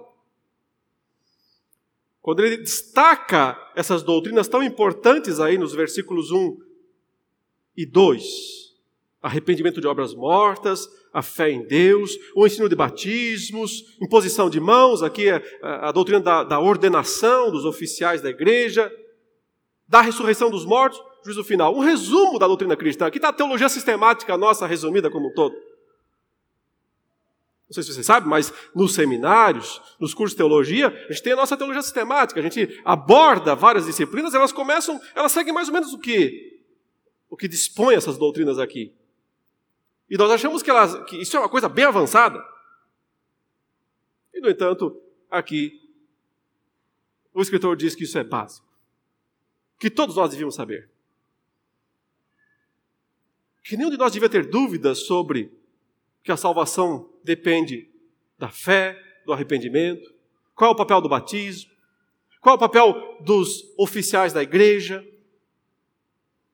quando 2.28 2.44
ele 2.44 2.58
destaca 2.58 3.58
essas 3.74 4.04
doutrinas 4.04 4.50
tão 4.50 4.62
importantes 4.62 5.40
aí 5.40 5.58
nos 5.58 5.74
versículos 5.74 6.30
1 6.30 6.58
e 7.78 7.86
2, 7.86 8.22
arrependimento 9.22 9.80
de 9.80 9.88
obras 9.88 10.14
mortas, 10.14 10.90
a 11.14 11.22
fé 11.22 11.50
em 11.50 11.66
Deus, 11.66 12.18
o 12.36 12.46
ensino 12.46 12.68
de 12.68 12.76
batismos, 12.76 13.98
imposição 14.02 14.50
de 14.50 14.60
mãos, 14.60 15.02
aqui 15.02 15.30
é 15.30 15.42
a, 15.62 15.90
doutrina 15.94 16.20
da, 16.20 16.44
da 16.44 16.60
ordenação 16.60 17.50
dos 17.50 17.64
oficiais 17.64 18.22
da 18.22 18.30
igreja, 18.30 18.92
da 19.88 20.02
ressurreição 20.02 20.52
dos 20.52 20.66
mortos, 20.66 21.02
juízo 21.24 21.46
final. 21.46 21.74
Um 21.74 21.80
resumo 21.80 22.38
da 22.38 22.46
doutrina 22.46 22.76
cristã. 22.76 23.06
Aqui 23.06 23.20
está 23.20 23.30
a 23.30 23.34
teologia 23.34 23.70
sistemática 23.70 24.38
nossa 24.38 24.68
resumida 24.68 25.10
como 25.10 25.30
um 25.30 25.34
todo. 25.34 25.56
Não 27.70 27.74
sei 27.74 27.84
se 27.84 27.94
você 27.94 28.04
sabe, 28.04 28.28
mas 28.28 28.54
nos 28.74 28.94
seminários, 28.94 29.82
nos 30.00 30.14
cursos 30.14 30.32
de 30.32 30.38
teologia, 30.38 30.88
a 30.88 31.12
gente 31.12 31.24
tem 31.24 31.34
a 31.34 31.36
nossa 31.36 31.58
teologia 31.58 31.82
sistemática. 31.82 32.40
A 32.40 32.44
gente 32.44 32.82
aborda 32.86 33.56
várias 33.56 33.86
disciplinas, 33.86 34.34
elas 34.34 34.54
começam, 34.54 35.02
elas 35.14 35.34
seguem 35.34 35.54
mais 35.54 35.68
ou 35.68 35.74
menos 35.74 35.94
o 35.94 36.00
que 36.00 36.58
o 37.30 37.36
que 37.36 37.48
dispõe 37.48 37.96
essas 37.96 38.18
doutrinas 38.18 38.58
aqui. 38.58 38.94
E 40.10 40.18
nós 40.18 40.32
achamos 40.32 40.64
que, 40.64 40.70
elas, 40.70 41.04
que 41.10 41.18
isso 41.18 41.36
é 41.36 41.40
uma 41.40 41.50
coisa 41.50 41.68
bem 41.68 41.86
avançada. 41.86 42.42
E, 44.34 44.40
no 44.40 44.50
entanto, 44.50 45.02
aqui, 45.30 45.82
o 47.34 47.42
escritor 47.42 47.76
diz 47.76 47.96
que 47.96 48.06
isso 48.06 48.18
é 48.18 48.24
básico. 48.24 48.66
Que 49.78 49.90
todos 49.90 50.16
nós 50.16 50.30
devíamos 50.30 50.56
saber. 50.56 50.90
Que 53.64 53.76
nenhum 53.76 53.90
de 53.90 53.98
nós 53.98 54.14
devia 54.14 54.30
ter 54.30 54.46
dúvidas 54.46 55.00
sobre 55.00 55.52
que 56.24 56.32
a 56.32 56.38
salvação 56.38 57.10
depende 57.28 57.92
da 58.40 58.50
fé, 58.50 58.98
do 59.26 59.34
arrependimento, 59.34 60.16
qual 60.56 60.72
é 60.72 60.74
o 60.74 60.78
papel 60.78 61.02
do 61.02 61.10
batismo, 61.10 61.70
qual 62.42 62.54
é 62.54 62.56
o 62.56 62.60
papel 62.60 63.18
dos 63.22 63.64
oficiais 63.78 64.32
da 64.32 64.42
igreja, 64.42 65.06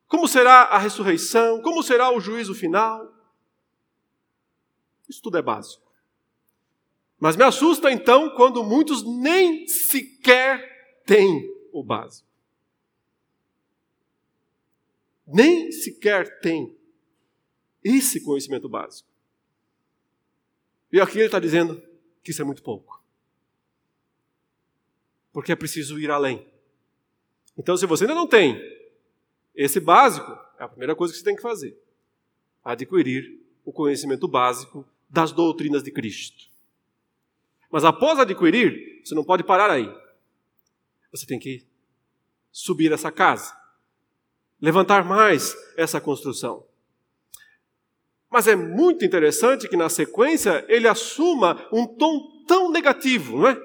como 0.07 0.27
será 0.27 0.63
a 0.63 0.77
ressurreição, 0.77 1.61
como 1.61 1.83
será 1.83 2.11
o 2.11 2.19
juízo 2.19 2.53
final. 2.53 3.13
Isso 5.07 5.21
tudo 5.21 5.37
é 5.37 5.41
básico. 5.41 5.83
Mas 7.19 7.35
me 7.35 7.43
assusta 7.43 7.91
então 7.91 8.35
quando 8.35 8.63
muitos 8.63 9.03
nem 9.03 9.67
sequer 9.67 11.01
têm 11.05 11.47
o 11.71 11.83
básico. 11.83 12.27
Nem 15.25 15.71
sequer 15.71 16.39
têm 16.41 16.75
esse 17.83 18.21
conhecimento 18.23 18.67
básico. 18.67 19.12
E 20.93 21.01
aqui 21.01 21.17
ele 21.17 21.25
está 21.25 21.39
dizendo 21.39 21.81
que 22.23 22.29
isso 22.29 22.41
é 22.43 22.45
muito 22.45 22.61
pouco. 22.61 23.03
Porque 25.31 25.51
é 25.51 25.55
preciso 25.55 25.99
ir 25.99 26.11
além. 26.11 26.47
Então, 27.57 27.75
se 27.75 27.87
você 27.87 28.03
ainda 28.03 28.13
não 28.13 28.27
tem 28.27 28.61
esse 29.55 29.79
básico, 29.79 30.31
é 30.59 30.63
a 30.63 30.67
primeira 30.67 30.95
coisa 30.95 31.11
que 31.11 31.17
você 31.17 31.25
tem 31.25 31.35
que 31.35 31.41
fazer: 31.41 31.75
adquirir 32.63 33.41
o 33.65 33.73
conhecimento 33.73 34.27
básico 34.27 34.87
das 35.09 35.31
doutrinas 35.31 35.81
de 35.81 35.91
Cristo. 35.91 36.47
Mas 37.71 37.83
após 37.83 38.19
adquirir, 38.19 39.01
você 39.03 39.15
não 39.15 39.23
pode 39.23 39.43
parar 39.43 39.71
aí. 39.71 39.91
Você 41.11 41.25
tem 41.25 41.39
que 41.39 41.65
subir 42.51 42.91
essa 42.91 43.11
casa, 43.11 43.57
levantar 44.61 45.03
mais 45.03 45.55
essa 45.75 45.99
construção. 45.99 46.63
Mas 48.33 48.47
é 48.47 48.55
muito 48.55 49.05
interessante 49.05 49.69
que 49.69 49.77
na 49.77 49.89
sequência 49.89 50.65
ele 50.67 50.87
assuma 50.87 51.69
um 51.71 51.85
tom 51.85 52.43
tão 52.47 52.71
negativo, 52.71 53.37
não 53.37 53.49
é? 53.49 53.61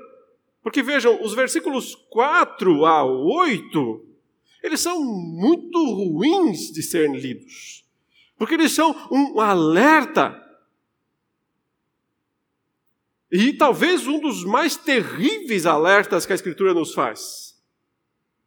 Porque 0.63 0.83
vejam, 0.83 1.23
os 1.23 1.33
versículos 1.33 1.95
4 2.11 2.85
a 2.85 3.03
8, 3.03 4.07
eles 4.63 4.79
são 4.79 5.03
muito 5.03 5.83
ruins 5.95 6.71
de 6.71 6.83
serem 6.83 7.17
lidos. 7.17 7.83
Porque 8.37 8.53
eles 8.53 8.73
são 8.73 8.95
um 9.11 9.41
alerta 9.41 10.39
e 13.33 13.55
talvez 13.55 14.07
um 14.07 14.21
dos 14.21 14.45
mais 14.45 14.77
terríveis 14.77 15.65
alertas 15.65 16.27
que 16.27 16.33
a 16.33 16.35
Escritura 16.35 16.75
nos 16.75 16.93
faz. 16.93 17.59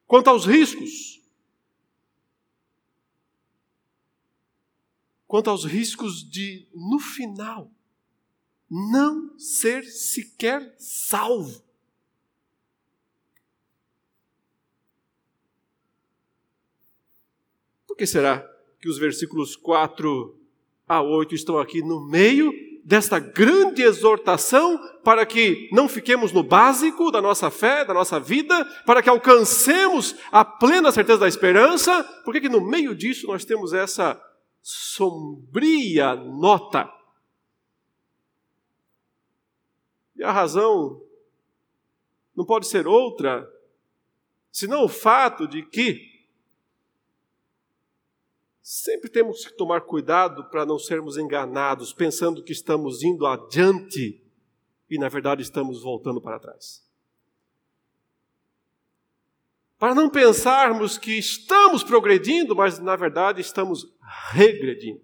Quanto 0.06 0.30
aos 0.30 0.46
riscos. 0.46 1.11
Quanto 5.32 5.50
aos 5.50 5.64
riscos 5.64 6.30
de, 6.30 6.68
no 6.76 7.00
final, 7.00 7.72
não 8.70 9.40
ser 9.40 9.86
sequer 9.86 10.76
salvo. 10.78 11.64
Por 17.88 17.96
que 17.96 18.06
será 18.06 18.46
que 18.82 18.90
os 18.90 18.98
versículos 18.98 19.56
4 19.56 20.38
a 20.86 21.02
8 21.02 21.34
estão 21.34 21.58
aqui 21.58 21.82
no 21.82 22.06
meio 22.06 22.52
desta 22.84 23.18
grande 23.18 23.84
exortação 23.84 24.78
para 25.02 25.26
que 25.26 25.70
não 25.72 25.88
fiquemos 25.88 26.34
no 26.34 26.44
básico 26.44 27.10
da 27.10 27.22
nossa 27.22 27.50
fé, 27.50 27.86
da 27.86 27.94
nossa 27.94 28.20
vida, 28.20 28.66
para 28.86 29.02
que 29.02 29.08
alcancemos 29.08 30.14
a 30.30 30.44
plena 30.44 30.92
certeza 30.92 31.20
da 31.20 31.28
esperança, 31.30 32.04
por 32.26 32.34
que 32.34 32.50
no 32.50 32.60
meio 32.60 32.94
disso 32.94 33.28
nós 33.28 33.46
temos 33.46 33.72
essa 33.72 34.22
sombria 34.62 36.16
nota? 36.16 36.92
E 40.16 40.24
a 40.24 40.32
razão 40.32 41.02
não 42.36 42.46
pode 42.46 42.68
ser 42.68 42.88
outra 42.88 43.50
senão 44.52 44.84
o 44.84 44.90
fato 44.90 45.48
de 45.48 45.64
que 45.64 46.12
sempre 48.62 49.10
temos 49.10 49.46
que 49.46 49.54
tomar 49.54 49.82
cuidado 49.82 50.50
para 50.50 50.66
não 50.66 50.78
sermos 50.78 51.18
enganados, 51.18 51.94
pensando 51.94 52.44
que 52.44 52.52
estamos 52.52 53.02
indo 53.02 53.26
adiante 53.26 54.22
e 54.90 54.98
na 54.98 55.10
verdade 55.10 55.42
estamos 55.42 55.82
voltando 55.82 56.22
para 56.22 56.40
trás. 56.40 56.86
Para 59.80 59.96
não 59.96 60.10
pensarmos 60.10 60.98
que 60.98 61.18
estamos 61.18 61.84
progredindo, 61.84 62.56
mas 62.56 62.78
na 62.78 62.96
verdade 62.96 63.42
estamos 63.42 63.92
regredindo. 64.32 65.02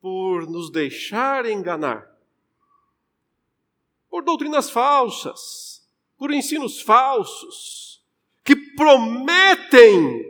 Por 0.00 0.48
nos 0.48 0.70
deixar 0.70 1.46
enganar, 1.46 2.16
por 4.08 4.24
doutrinas 4.24 4.70
falsas, 4.70 5.88
por 6.16 6.32
ensinos 6.32 6.80
falsos, 6.80 8.02
que 8.44 8.56
prometem, 8.74 10.24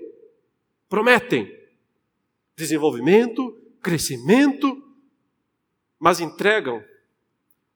prometem 0.89 1.57
desenvolvimento, 2.57 3.57
crescimento, 3.81 4.83
mas 5.99 6.21
entregam 6.21 6.83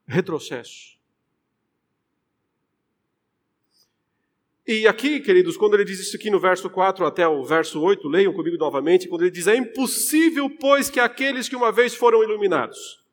retrocesso. 0.07 0.99
E 4.73 4.89
aqui, 4.89 5.21
queridos, 5.21 5.55
quando 5.59 5.75
ele 5.75 5.85
diz 5.85 6.01
isso 6.01 6.17
aqui 6.17 6.31
no 6.31 6.41
verso 6.41 6.71
4 6.71 7.05
até 7.05 7.29
o 7.29 7.45
verso 7.45 7.79
8, 7.79 8.09
leiam 8.09 8.33
comigo 8.33 8.57
novamente, 8.57 9.07
quando 9.07 9.21
ele 9.21 9.31
diz: 9.31 9.47
É 9.47 9.55
impossível, 9.55 10.49
pois, 10.49 10.89
que 10.89 10.99
aqueles 10.99 11.47
que 11.47 11.55
uma 11.55 11.71
vez 11.71 11.95
foram 11.95 12.23
iluminados, 12.23 13.05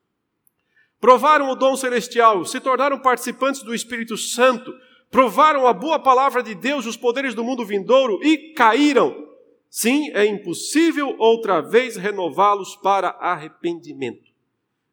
provaram 0.98 1.50
o 1.50 1.54
dom 1.54 1.76
celestial, 1.76 2.46
se 2.46 2.60
tornaram 2.60 2.98
participantes 2.98 3.62
do 3.62 3.74
Espírito 3.74 4.16
Santo, 4.16 4.72
provaram 5.10 5.66
a 5.66 5.74
boa 5.74 5.98
palavra 5.98 6.42
de 6.42 6.54
Deus, 6.54 6.86
os 6.86 6.96
poderes 6.96 7.34
do 7.34 7.44
mundo 7.44 7.62
vindouro 7.62 8.18
e 8.22 8.54
caíram. 8.54 9.28
Sim, 9.68 10.10
é 10.14 10.24
impossível 10.24 11.14
outra 11.18 11.60
vez 11.60 11.94
renová-los 11.94 12.74
para 12.76 13.10
arrependimento, 13.20 14.32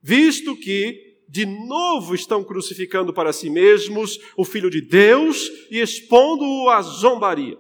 visto 0.02 0.54
que 0.54 1.07
de 1.28 1.46
novo 1.46 2.16
estão 2.16 2.44
crucificando 2.44 3.14
para 3.14 3.34
si 3.34 3.50
mesmos 3.50 4.20
o 4.36 4.46
Filho 4.46 4.70
de 4.70 4.82
Deus 4.82 5.52
e 5.70 5.80
expondo-o 5.80 6.70
à 6.70 6.82
zombaria. 6.82 7.58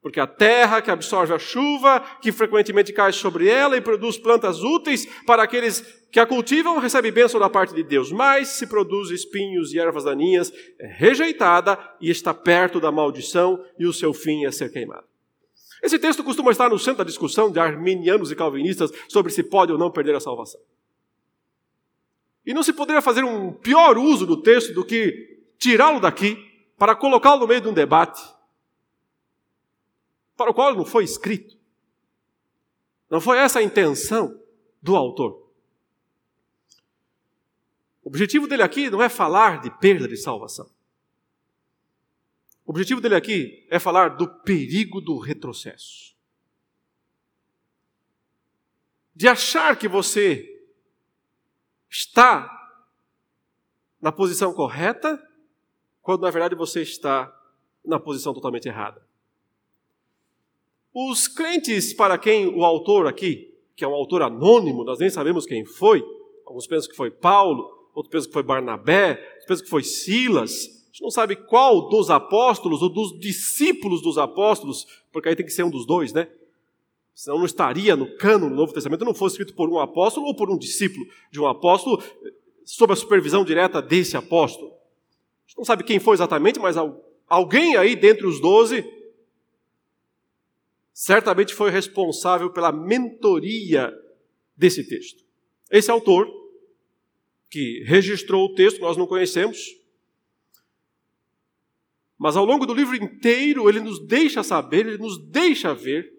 Porque 0.00 0.20
a 0.20 0.26
terra 0.26 0.80
que 0.80 0.90
absorve 0.90 1.34
a 1.34 1.38
chuva, 1.38 2.00
que 2.22 2.32
frequentemente 2.32 2.92
cai 2.92 3.12
sobre 3.12 3.48
ela 3.48 3.76
e 3.76 3.80
produz 3.80 4.16
plantas 4.16 4.62
úteis 4.62 5.06
para 5.26 5.42
aqueles 5.42 5.80
que 6.10 6.20
a 6.20 6.24
cultivam, 6.24 6.78
recebe 6.78 7.10
bênção 7.10 7.38
da 7.38 7.50
parte 7.50 7.74
de 7.74 7.82
Deus. 7.82 8.10
Mas 8.12 8.48
se 8.48 8.66
produz 8.66 9.10
espinhos 9.10 9.74
e 9.74 9.78
ervas 9.78 10.04
daninhas, 10.04 10.52
é 10.78 10.86
rejeitada 10.86 11.78
e 12.00 12.10
está 12.10 12.32
perto 12.32 12.80
da 12.80 12.92
maldição 12.92 13.62
e 13.78 13.86
o 13.86 13.92
seu 13.92 14.14
fim 14.14 14.46
é 14.46 14.52
ser 14.52 14.72
queimado. 14.72 15.04
Esse 15.82 15.98
texto 15.98 16.24
costuma 16.24 16.50
estar 16.50 16.70
no 16.70 16.78
centro 16.78 16.98
da 16.98 17.04
discussão 17.04 17.50
de 17.50 17.60
arminianos 17.60 18.30
e 18.30 18.36
calvinistas 18.36 18.90
sobre 19.08 19.32
se 19.32 19.42
pode 19.42 19.72
ou 19.72 19.78
não 19.78 19.90
perder 19.90 20.14
a 20.14 20.20
salvação. 20.20 20.60
E 22.48 22.54
não 22.54 22.62
se 22.62 22.72
poderia 22.72 23.02
fazer 23.02 23.22
um 23.24 23.52
pior 23.52 23.98
uso 23.98 24.24
do 24.24 24.40
texto 24.40 24.72
do 24.72 24.82
que 24.82 25.38
tirá-lo 25.58 26.00
daqui 26.00 26.34
para 26.78 26.96
colocá-lo 26.96 27.40
no 27.40 27.46
meio 27.46 27.60
de 27.60 27.68
um 27.68 27.74
debate 27.74 28.22
para 30.34 30.50
o 30.50 30.54
qual 30.54 30.74
não 30.74 30.86
foi 30.86 31.04
escrito. 31.04 31.58
Não 33.10 33.20
foi 33.20 33.36
essa 33.36 33.58
a 33.58 33.62
intenção 33.62 34.42
do 34.80 34.96
autor. 34.96 35.46
O 38.02 38.08
objetivo 38.08 38.48
dele 38.48 38.62
aqui 38.62 38.88
não 38.88 39.02
é 39.02 39.10
falar 39.10 39.60
de 39.60 39.70
perda 39.78 40.08
de 40.08 40.16
salvação. 40.16 40.70
O 42.64 42.70
objetivo 42.70 42.98
dele 42.98 43.16
aqui 43.16 43.66
é 43.68 43.78
falar 43.78 44.16
do 44.16 44.26
perigo 44.26 45.02
do 45.02 45.18
retrocesso. 45.18 46.16
De 49.14 49.28
achar 49.28 49.76
que 49.76 49.86
você 49.86 50.57
está 51.90 52.48
na 54.00 54.12
posição 54.12 54.52
correta, 54.52 55.20
quando 56.02 56.22
na 56.22 56.30
verdade 56.30 56.54
você 56.54 56.82
está 56.82 57.32
na 57.84 57.98
posição 57.98 58.32
totalmente 58.32 58.68
errada. 58.68 59.02
Os 60.94 61.28
crentes 61.28 61.92
para 61.92 62.18
quem 62.18 62.46
o 62.46 62.64
autor 62.64 63.06
aqui, 63.06 63.54
que 63.76 63.84
é 63.84 63.88
um 63.88 63.94
autor 63.94 64.22
anônimo, 64.22 64.84
nós 64.84 64.98
nem 64.98 65.10
sabemos 65.10 65.46
quem 65.46 65.64
foi, 65.64 66.02
alguns 66.46 66.66
pensam 66.66 66.90
que 66.90 66.96
foi 66.96 67.10
Paulo, 67.10 67.90
outros 67.94 68.10
pensam 68.10 68.28
que 68.28 68.34
foi 68.34 68.42
Barnabé, 68.42 69.10
outros 69.10 69.46
pensam 69.46 69.64
que 69.64 69.70
foi 69.70 69.84
Silas, 69.84 70.66
a 70.88 70.90
gente 70.90 71.02
não 71.02 71.10
sabe 71.10 71.36
qual 71.36 71.88
dos 71.88 72.10
apóstolos 72.10 72.82
ou 72.82 72.88
dos 72.88 73.18
discípulos 73.18 74.02
dos 74.02 74.18
apóstolos, 74.18 74.86
porque 75.12 75.28
aí 75.28 75.36
tem 75.36 75.46
que 75.46 75.52
ser 75.52 75.62
um 75.62 75.70
dos 75.70 75.86
dois, 75.86 76.12
né? 76.12 76.28
Senão 77.18 77.38
não 77.38 77.46
estaria 77.46 77.96
no 77.96 78.16
cano 78.16 78.48
do 78.48 78.54
Novo 78.54 78.72
Testamento, 78.72 79.04
não 79.04 79.12
fosse 79.12 79.34
escrito 79.34 79.56
por 79.56 79.68
um 79.68 79.80
apóstolo 79.80 80.26
ou 80.26 80.36
por 80.36 80.48
um 80.48 80.56
discípulo 80.56 81.04
de 81.32 81.40
um 81.40 81.48
apóstolo, 81.48 82.00
sob 82.64 82.92
a 82.92 82.96
supervisão 82.96 83.44
direta 83.44 83.82
desse 83.82 84.16
apóstolo. 84.16 84.70
A 84.70 85.48
gente 85.48 85.58
não 85.58 85.64
sabe 85.64 85.82
quem 85.82 85.98
foi 85.98 86.14
exatamente, 86.14 86.60
mas 86.60 86.76
alguém 87.26 87.76
aí 87.76 87.96
dentre 87.96 88.24
os 88.24 88.40
doze 88.40 88.84
certamente 90.92 91.56
foi 91.56 91.70
responsável 91.70 92.52
pela 92.52 92.70
mentoria 92.70 93.92
desse 94.56 94.84
texto. 94.84 95.24
Esse 95.72 95.90
autor, 95.90 96.28
que 97.50 97.82
registrou 97.84 98.44
o 98.44 98.54
texto, 98.54 98.80
nós 98.80 98.96
não 98.96 99.08
conhecemos, 99.08 99.76
mas 102.16 102.36
ao 102.36 102.44
longo 102.44 102.64
do 102.64 102.74
livro 102.74 102.94
inteiro 102.94 103.68
ele 103.68 103.80
nos 103.80 103.98
deixa 104.06 104.44
saber, 104.44 104.86
ele 104.86 104.98
nos 104.98 105.18
deixa 105.18 105.74
ver 105.74 106.16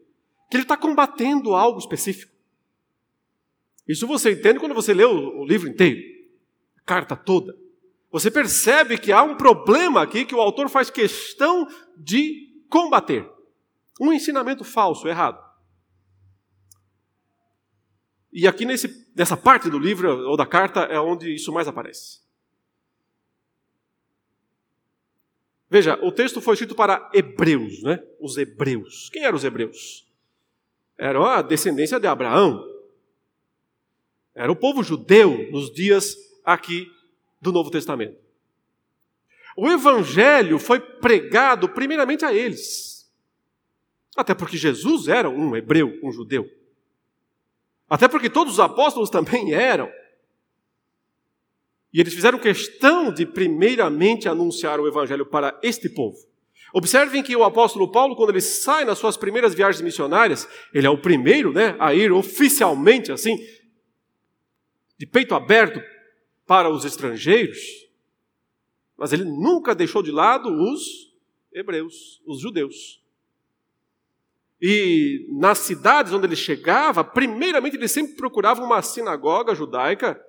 que 0.50 0.58
ele 0.58 0.64
está 0.64 0.76
combatendo 0.76 1.54
algo 1.54 1.80
específico. 1.80 2.34
Isso 3.88 4.08
você 4.08 4.32
entende 4.32 4.60
quando 4.60 4.76
você 4.76 4.94
lê 4.94 5.06
o, 5.06 5.42
o 5.42 5.46
livro 5.46 5.68
inteiro, 5.70 6.00
a 6.78 6.82
carta 6.82 7.16
toda. 7.16 7.56
Você 8.12 8.32
percebe 8.32 8.98
que 8.98 9.12
há 9.12 9.22
um 9.22 9.38
problema 9.38 10.02
aqui 10.02 10.26
que 10.26 10.34
o 10.34 10.42
autor 10.42 10.70
faz 10.70 10.90
questão 10.90 11.68
de 11.96 12.64
combater. 12.70 13.30
Um 14.02 14.12
ensinamento 14.12 14.64
falso, 14.64 15.08
errado. 15.08 15.44
E 18.32 18.48
aqui 18.48 18.66
nesse, 18.66 19.12
nessa 19.16 19.36
parte 19.36 19.70
do 19.70 19.78
livro 19.78 20.30
ou 20.30 20.38
da 20.38 20.46
carta 20.46 20.82
é 20.82 21.00
onde 21.00 21.34
isso 21.34 21.52
mais 21.52 21.68
aparece. 21.68 22.20
Veja, 25.70 26.00
o 26.04 26.12
texto 26.12 26.42
foi 26.42 26.54
escrito 26.54 26.74
para 26.74 27.10
hebreus, 27.14 27.84
né? 27.84 28.04
Os 28.20 28.38
hebreus. 28.38 29.10
Quem 29.12 29.24
eram 29.24 29.38
os 29.38 29.44
hebreus? 29.44 30.09
Eram 31.00 31.26
a 31.26 31.42
descendência 31.42 31.98
de 31.98 32.06
Abraão. 32.06 32.68
Era 34.36 34.52
o 34.52 34.56
povo 34.56 34.84
judeu 34.84 35.50
nos 35.50 35.72
dias 35.72 36.16
aqui 36.44 36.92
do 37.42 37.54
Novo 37.54 37.72
Testamento. 37.72 38.18
O 39.56 39.68
evangelho 39.70 40.60
foi 40.60 40.80
pregado 40.80 41.70
primeiramente 41.70 42.26
a 42.26 42.34
eles. 42.34 43.10
Até 44.16 44.36
porque 44.36 44.58
Jesus 44.58 45.08
era 45.08 45.30
um 45.30 45.56
hebreu, 45.56 45.98
um 46.04 46.12
judeu. 46.12 46.46
Até 47.90 48.08
porque 48.08 48.30
todos 48.30 48.54
os 48.54 48.60
apóstolos 48.60 49.10
também 49.10 49.54
eram. 49.54 49.90
E 51.94 52.00
eles 52.00 52.14
fizeram 52.14 52.38
questão 52.38 53.12
de 53.12 53.26
primeiramente 53.26 54.28
anunciar 54.28 54.80
o 54.80 54.88
evangelho 54.88 55.26
para 55.26 55.58
este 55.64 55.90
povo. 55.90 56.29
Observem 56.74 57.24
que 57.24 57.36
o 57.36 57.44
apóstolo 57.44 57.92
Paulo, 57.92 58.16
quando 58.16 58.30
ele 58.30 58.42
sai 58.42 58.86
nas 58.86 59.00
suas 59.00 59.18
primeiras 59.18 59.54
viagens 59.54 59.82
missionárias, 59.82 60.48
ele 60.74 60.86
é 60.86 60.90
o 60.90 60.98
primeiro 60.98 61.52
né, 61.52 61.76
a 61.80 61.94
ir 61.94 62.12
oficialmente, 62.12 63.12
assim, 63.12 63.38
de 64.98 65.06
peito 65.06 65.34
aberto 65.34 65.82
para 66.46 66.70
os 66.70 66.86
estrangeiros, 66.86 67.58
mas 68.98 69.14
ele 69.14 69.24
nunca 69.24 69.74
deixou 69.74 70.04
de 70.04 70.12
lado 70.12 70.50
os 70.50 71.14
hebreus, 71.54 72.22
os 72.26 72.40
judeus. 72.40 73.02
E 74.62 75.26
nas 75.30 75.60
cidades 75.60 76.12
onde 76.12 76.28
ele 76.28 76.36
chegava, 76.36 77.04
primeiramente 77.04 77.78
ele 77.78 77.88
sempre 77.88 78.16
procurava 78.16 78.62
uma 78.62 78.82
sinagoga 78.82 79.56
judaica 79.56 80.20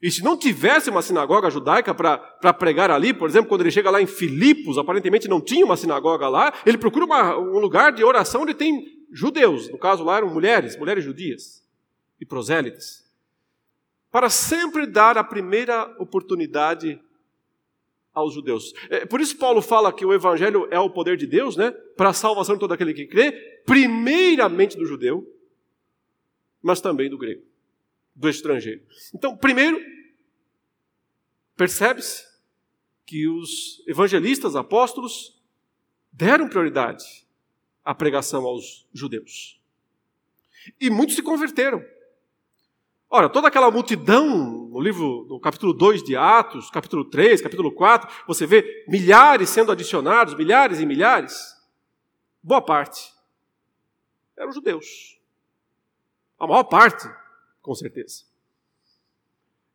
e 0.00 0.10
se 0.10 0.22
não 0.22 0.36
tivesse 0.36 0.90
uma 0.90 1.00
sinagoga 1.00 1.50
judaica 1.50 1.94
para 1.94 2.52
pregar 2.52 2.90
ali, 2.90 3.14
por 3.14 3.28
exemplo, 3.28 3.48
quando 3.48 3.62
ele 3.62 3.70
chega 3.70 3.90
lá 3.90 4.00
em 4.00 4.06
Filipos, 4.06 4.76
aparentemente 4.76 5.28
não 5.28 5.40
tinha 5.40 5.64
uma 5.64 5.76
sinagoga 5.76 6.28
lá, 6.28 6.52
ele 6.66 6.76
procura 6.76 7.06
uma, 7.06 7.38
um 7.38 7.58
lugar 7.58 7.92
de 7.92 8.04
oração 8.04 8.42
onde 8.42 8.52
tem 8.52 8.84
judeus, 9.10 9.70
no 9.70 9.78
caso 9.78 10.04
lá 10.04 10.18
eram 10.18 10.28
mulheres, 10.28 10.76
mulheres 10.76 11.02
judias 11.02 11.64
e 12.20 12.26
prosélites, 12.26 13.06
para 14.10 14.28
sempre 14.28 14.86
dar 14.86 15.16
a 15.16 15.24
primeira 15.24 15.84
oportunidade 15.98 17.00
aos 18.12 18.34
judeus. 18.34 18.74
É, 18.90 19.06
por 19.06 19.20
isso 19.20 19.36
Paulo 19.38 19.62
fala 19.62 19.92
que 19.92 20.04
o 20.04 20.12
evangelho 20.12 20.68
é 20.70 20.78
o 20.78 20.90
poder 20.90 21.16
de 21.16 21.26
Deus, 21.26 21.56
né, 21.56 21.70
para 21.96 22.10
a 22.10 22.14
salvação 22.14 22.54
de 22.54 22.60
todo 22.60 22.72
aquele 22.72 22.92
que 22.92 23.06
crê, 23.06 23.32
primeiramente 23.64 24.76
do 24.76 24.84
judeu, 24.84 25.26
mas 26.62 26.80
também 26.80 27.08
do 27.08 27.18
grego. 27.18 27.42
Do 28.16 28.28
estrangeiro. 28.28 28.82
Então, 29.14 29.36
primeiro, 29.36 29.78
percebe-se 31.54 32.26
que 33.04 33.28
os 33.28 33.84
evangelistas, 33.86 34.56
apóstolos, 34.56 35.40
deram 36.10 36.48
prioridade 36.48 37.04
à 37.84 37.94
pregação 37.94 38.44
aos 38.44 38.88
judeus. 38.92 39.60
E 40.80 40.90
muitos 40.90 41.14
se 41.14 41.22
converteram. 41.22 41.84
Ora, 43.08 43.28
toda 43.28 43.46
aquela 43.46 43.70
multidão, 43.70 44.26
no 44.66 44.80
livro, 44.80 45.26
no 45.28 45.38
capítulo 45.38 45.72
2 45.72 46.02
de 46.02 46.16
Atos, 46.16 46.70
capítulo 46.70 47.04
3, 47.04 47.40
capítulo 47.40 47.70
4, 47.70 48.24
você 48.26 48.46
vê 48.46 48.84
milhares 48.88 49.50
sendo 49.50 49.70
adicionados, 49.70 50.34
milhares 50.34 50.80
e 50.80 50.86
milhares. 50.86 51.54
Boa 52.42 52.60
parte 52.60 53.14
eram 54.36 54.52
judeus. 54.52 55.18
A 56.38 56.46
maior 56.46 56.64
parte, 56.64 57.08
com 57.66 57.74
certeza. 57.74 58.22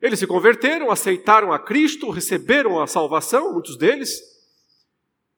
Eles 0.01 0.17
se 0.17 0.25
converteram, 0.25 0.89
aceitaram 0.89 1.51
a 1.51 1.59
Cristo, 1.59 2.09
receberam 2.09 2.81
a 2.81 2.87
salvação, 2.87 3.51
muitos 3.51 3.77
deles, 3.77 4.21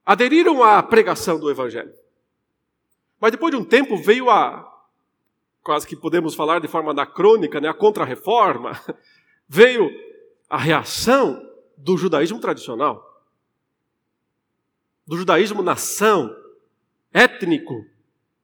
aderiram 0.06 0.64
à 0.64 0.82
pregação 0.84 1.40
do 1.40 1.50
Evangelho. 1.50 1.92
Mas 3.20 3.32
depois 3.32 3.52
de 3.52 3.60
um 3.60 3.66
tempo 3.66 3.98
veio 3.98 4.30
a, 4.30 4.72
quase 5.64 5.88
que 5.88 5.96
podemos 5.96 6.36
falar 6.36 6.60
de 6.60 6.68
forma 6.68 6.92
anacrônica, 6.92 7.60
né, 7.60 7.68
a 7.68 7.74
contra-reforma, 7.74 8.80
veio 9.50 9.90
a 10.48 10.58
reação 10.58 11.44
do 11.76 11.98
judaísmo 11.98 12.40
tradicional, 12.40 13.26
do 15.08 15.18
judaísmo 15.18 15.64
nação, 15.64 16.34
étnico, 17.12 17.84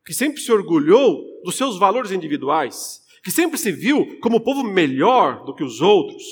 que 0.04 0.14
sempre 0.14 0.42
se 0.42 0.52
orgulhou 0.52 1.42
dos 1.44 1.56
seus 1.56 1.78
valores 1.78 2.12
individuais, 2.12 3.08
que 3.24 3.32
sempre 3.32 3.58
se 3.58 3.72
viu 3.72 4.20
como 4.20 4.38
o 4.38 4.42
povo 4.42 4.64
melhor 4.64 5.44
do 5.46 5.54
que 5.54 5.64
os 5.64 5.82
outros, 5.82 6.24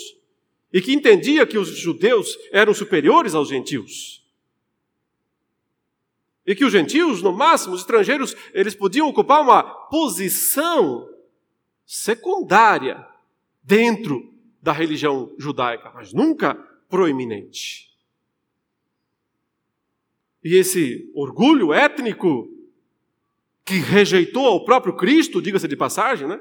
e 0.72 0.82
que 0.82 0.94
entendia 0.94 1.48
que 1.48 1.58
os 1.58 1.78
judeus 1.78 2.38
eram 2.52 2.74
superiores 2.74 3.34
aos 3.34 3.50
gentios. 3.50 4.26
E 6.46 6.56
que 6.56 6.64
os 6.64 6.72
gentios, 6.72 7.22
no 7.22 7.34
máximo, 7.34 7.74
os 7.74 7.82
estrangeiros, 7.82 8.36
eles 8.54 8.74
podiam 8.74 9.08
ocupar 9.08 9.42
uma 9.42 9.64
posição 9.64 11.10
secundária 11.86 13.06
dentro 13.64 14.34
da 14.62 14.72
religião 14.72 15.34
judaica, 15.38 15.92
mas 15.94 16.14
nunca 16.14 16.56
proeminente. 16.90 17.88
E 20.44 20.56
esse 20.56 21.12
orgulho 21.14 21.74
étnico 21.74 22.50
que 23.66 23.76
rejeitou 23.76 24.46
ao 24.46 24.64
próprio 24.64 24.96
Cristo, 24.96 25.42
diga-se 25.42 25.68
de 25.68 25.76
passagem, 25.76 26.28
né? 26.28 26.40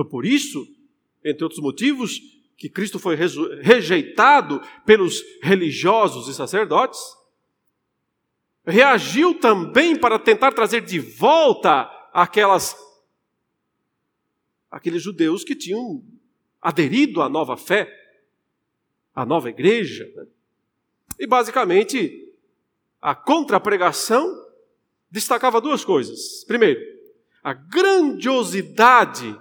Foi 0.00 0.08
por 0.08 0.24
isso, 0.24 0.66
entre 1.22 1.44
outros 1.44 1.60
motivos, 1.60 2.18
que 2.56 2.70
Cristo 2.70 2.98
foi 2.98 3.16
rejeitado 3.16 4.62
pelos 4.86 5.22
religiosos 5.42 6.26
e 6.26 6.32
sacerdotes 6.34 6.98
reagiu 8.64 9.38
também 9.38 9.94
para 9.94 10.18
tentar 10.18 10.52
trazer 10.52 10.80
de 10.80 10.98
volta 10.98 11.82
aquelas 12.14 12.74
aqueles 14.70 15.02
judeus 15.02 15.44
que 15.44 15.54
tinham 15.54 16.02
aderido 16.62 17.20
à 17.20 17.28
nova 17.28 17.58
fé, 17.58 17.92
à 19.14 19.26
nova 19.26 19.50
igreja. 19.50 20.10
Né? 20.16 20.26
E 21.18 21.26
basicamente 21.26 22.34
a 23.02 23.14
contrapregação 23.14 24.34
destacava 25.10 25.60
duas 25.60 25.84
coisas. 25.84 26.42
Primeiro, 26.44 26.80
a 27.42 27.52
grandiosidade 27.52 29.38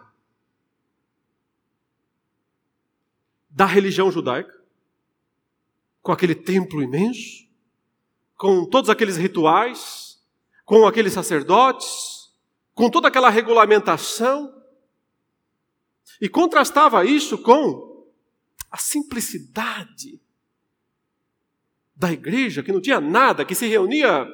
da 3.49 3.65
religião 3.65 4.11
judaica, 4.11 4.57
com 6.01 6.11
aquele 6.11 6.35
templo 6.35 6.81
imenso, 6.81 7.47
com 8.37 8.65
todos 8.65 8.89
aqueles 8.89 9.17
rituais, 9.17 10.21
com 10.65 10.85
aqueles 10.85 11.13
sacerdotes, 11.13 12.31
com 12.73 12.89
toda 12.89 13.07
aquela 13.07 13.29
regulamentação, 13.29 14.55
e 16.21 16.29
contrastava 16.29 17.03
isso 17.05 17.37
com 17.37 18.07
a 18.71 18.77
simplicidade 18.77 20.21
da 21.95 22.11
igreja, 22.11 22.63
que 22.63 22.71
não 22.71 22.81
tinha 22.81 23.01
nada, 23.01 23.43
que 23.43 23.55
se 23.55 23.67
reunia 23.67 24.27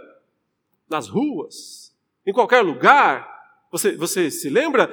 nas 0.90 1.08
ruas, 1.08 1.96
em 2.26 2.34
qualquer 2.34 2.62
lugar. 2.62 3.28
Você, 3.72 3.96
você 3.96 4.30
se 4.30 4.50
lembra 4.50 4.90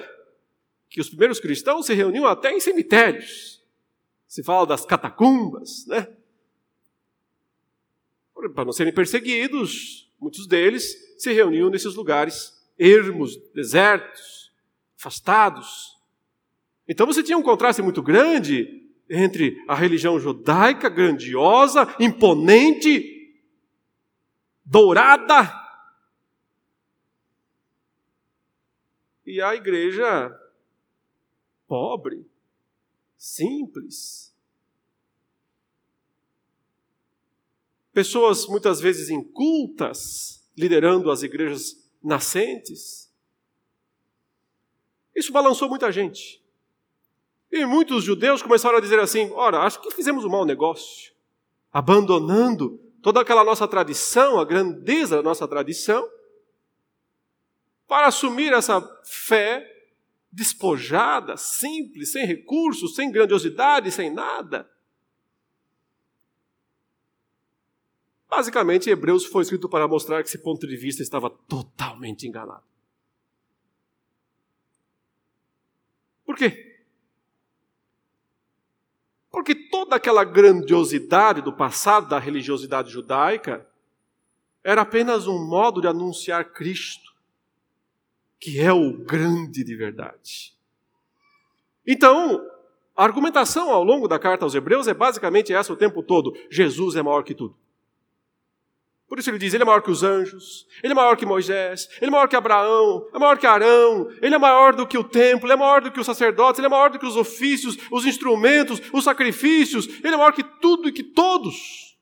que 0.89 1.01
os 1.01 1.09
primeiros 1.09 1.39
cristãos 1.39 1.87
se 1.87 1.95
reuniam 1.95 2.27
até 2.27 2.53
em 2.53 2.61
cemitérios. 2.61 3.62
Se 4.33 4.43
fala 4.43 4.67
das 4.67 4.87
catacumbas, 4.87 5.87
né? 5.87 6.11
para 8.55 8.65
não 8.65 8.73
serem 8.73 8.91
perseguidos, 8.91 10.11
muitos 10.19 10.47
deles 10.47 10.97
se 11.19 11.35
reuniam 11.35 11.69
nesses 11.69 11.95
lugares 11.95 12.51
ermos, 12.79 13.37
desertos, 13.53 14.51
afastados. 14.99 16.01
Então 16.89 17.07
você 17.07 17.23
tinha 17.23 17.37
um 17.37 17.43
contraste 17.43 17.83
muito 17.83 18.01
grande 18.01 18.91
entre 19.07 19.63
a 19.69 19.75
religião 19.75 20.19
judaica, 20.19 20.89
grandiosa, 20.89 21.95
imponente, 22.01 23.37
dourada, 24.65 25.53
e 29.27 29.43
a 29.43 29.55
igreja 29.55 30.35
pobre, 31.69 32.32
simples, 33.23 34.35
pessoas 37.93 38.49
muitas 38.49 38.81
vezes 38.81 39.11
incultas 39.11 40.45
liderando 40.59 41.09
as 41.09 41.23
igrejas 41.23 41.89
nascentes. 42.03 43.09
Isso 45.15 45.33
balançou 45.33 45.69
muita 45.69 45.93
gente. 45.93 46.43
E 47.49 47.65
muitos 47.65 48.03
judeus 48.03 48.43
começaram 48.43 48.79
a 48.79 48.81
dizer 48.81 48.99
assim: 48.99 49.31
ora, 49.35 49.61
acho 49.61 49.81
que 49.81 49.93
fizemos 49.93 50.25
um 50.25 50.29
mau 50.29 50.45
negócio, 50.45 51.13
abandonando 51.73 52.81
toda 53.01 53.21
aquela 53.21 53.45
nossa 53.45 53.69
tradição, 53.69 54.41
a 54.41 54.45
grandeza 54.45 55.17
da 55.17 55.23
nossa 55.23 55.47
tradição, 55.47 56.11
para 57.87 58.09
assumir 58.09 58.53
essa 58.53 58.81
fé 59.05 59.72
despojada, 60.33 61.37
simples, 61.37 62.13
sem 62.13 62.25
recursos, 62.25 62.95
sem 62.95 63.13
grandiosidade, 63.13 63.93
sem 63.93 64.11
nada. 64.11 64.71
Basicamente, 68.29 68.89
Hebreus 68.89 69.27
foi 69.27 69.43
escrito 69.43 69.69
para 69.69 69.87
mostrar 69.87 70.23
que 70.23 70.29
esse 70.29 70.39
ponto 70.39 70.67
de 70.67 70.75
vista 70.75 71.03
estava 71.03 71.29
totalmente 71.29 72.27
enganado. 72.27 72.65
Por 76.25 76.35
quê? 76.35 76.81
Porque 79.31 79.55
toda 79.55 79.97
aquela 79.97 80.25
grandiosidade 80.25 81.43
do 81.43 81.53
passado 81.53 82.09
da 82.09 82.19
religiosidade 82.19 82.91
judaica 82.91 83.69
era 84.65 84.81
apenas 84.81 85.27
um 85.27 85.47
modo 85.47 85.83
de 85.83 85.89
anunciar 85.89 86.53
Cristo, 86.53 87.12
que 88.43 88.59
é 88.59 88.73
o 88.73 88.93
grande 88.93 89.63
de 89.63 89.77
verdade. 89.77 90.53
Então, 91.87 92.45
a 92.97 93.05
argumentação 93.05 93.71
ao 93.71 93.85
longo 93.85 94.09
da 94.09 94.19
carta 94.19 94.45
aos 94.45 94.53
Hebreus 94.53 94.89
é 94.89 94.93
basicamente 94.93 95.55
essa 95.55 95.73
o 95.73 95.77
tempo 95.77 96.03
todo: 96.03 96.37
Jesus 96.51 96.97
é 96.97 97.03
maior 97.03 97.23
que 97.23 97.37
tudo. 97.37 97.57
Por 99.07 99.21
isso 99.21 99.31
ele 99.31 99.39
diz: 99.39 99.55
Ele 99.55 99.63
é 99.63 99.67
maior 99.67 99.81
que 99.81 99.93
os 99.93 100.03
anjos, 100.03 100.67
Ele 100.83 100.93
é 100.93 100.97
maior 100.97 101.17
que 101.17 101.25
Moisés, 101.25 101.89
Ele 102.01 102.09
é 102.09 102.11
maior 102.11 102.27
que 102.27 102.35
Abraão, 102.35 103.07
é 103.15 103.19
maior 103.19 103.39
que 103.39 103.47
Arão, 103.47 104.11
Ele 104.21 104.35
é 104.35 104.39
maior 104.39 104.75
do 104.75 104.89
que 104.89 104.99
o 104.99 105.05
templo, 105.05 105.47
Ele 105.47 105.53
é 105.53 105.57
maior 105.57 105.81
do 105.81 105.93
que 105.93 106.01
os 106.01 106.07
sacerdotes, 106.07 106.59
Ele 106.59 106.67
é 106.67 106.71
maior 106.71 106.91
do 106.91 106.99
que 106.99 107.07
os 107.07 107.17
ofícios, 107.17 107.79
os 107.93 108.05
instrumentos, 108.05 108.83
os 108.93 109.05
sacrifícios, 109.05 109.87
Ele 110.03 110.15
é 110.15 110.17
maior 110.17 110.33
que 110.33 110.43
tudo 110.43 110.89
e 110.89 110.93
que 110.93 111.05
todos. 111.05 111.97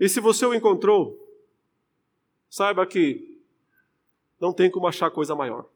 E 0.00 0.08
se 0.08 0.18
você 0.18 0.44
o 0.44 0.52
encontrou, 0.52 1.29
saiba 2.50 2.84
que 2.84 3.40
não 4.40 4.52
tem 4.52 4.68
como 4.68 4.88
achar 4.88 5.10
coisa 5.10 5.34
maior. 5.36 5.70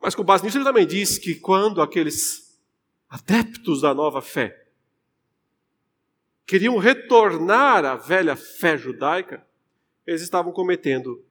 Mas 0.00 0.14
com 0.14 0.24
base 0.24 0.42
nisso, 0.42 0.56
ele 0.56 0.64
também 0.64 0.86
diz 0.86 1.18
que 1.18 1.34
quando 1.34 1.82
aqueles 1.82 2.58
adeptos 3.08 3.82
da 3.82 3.92
nova 3.92 4.22
fé, 4.22 4.66
queriam 6.46 6.78
retornar 6.78 7.84
à 7.84 7.96
velha 7.96 8.34
fé 8.34 8.78
judaica, 8.78 9.46
eles 10.06 10.22
estavam 10.22 10.52
cometendo 10.52 11.22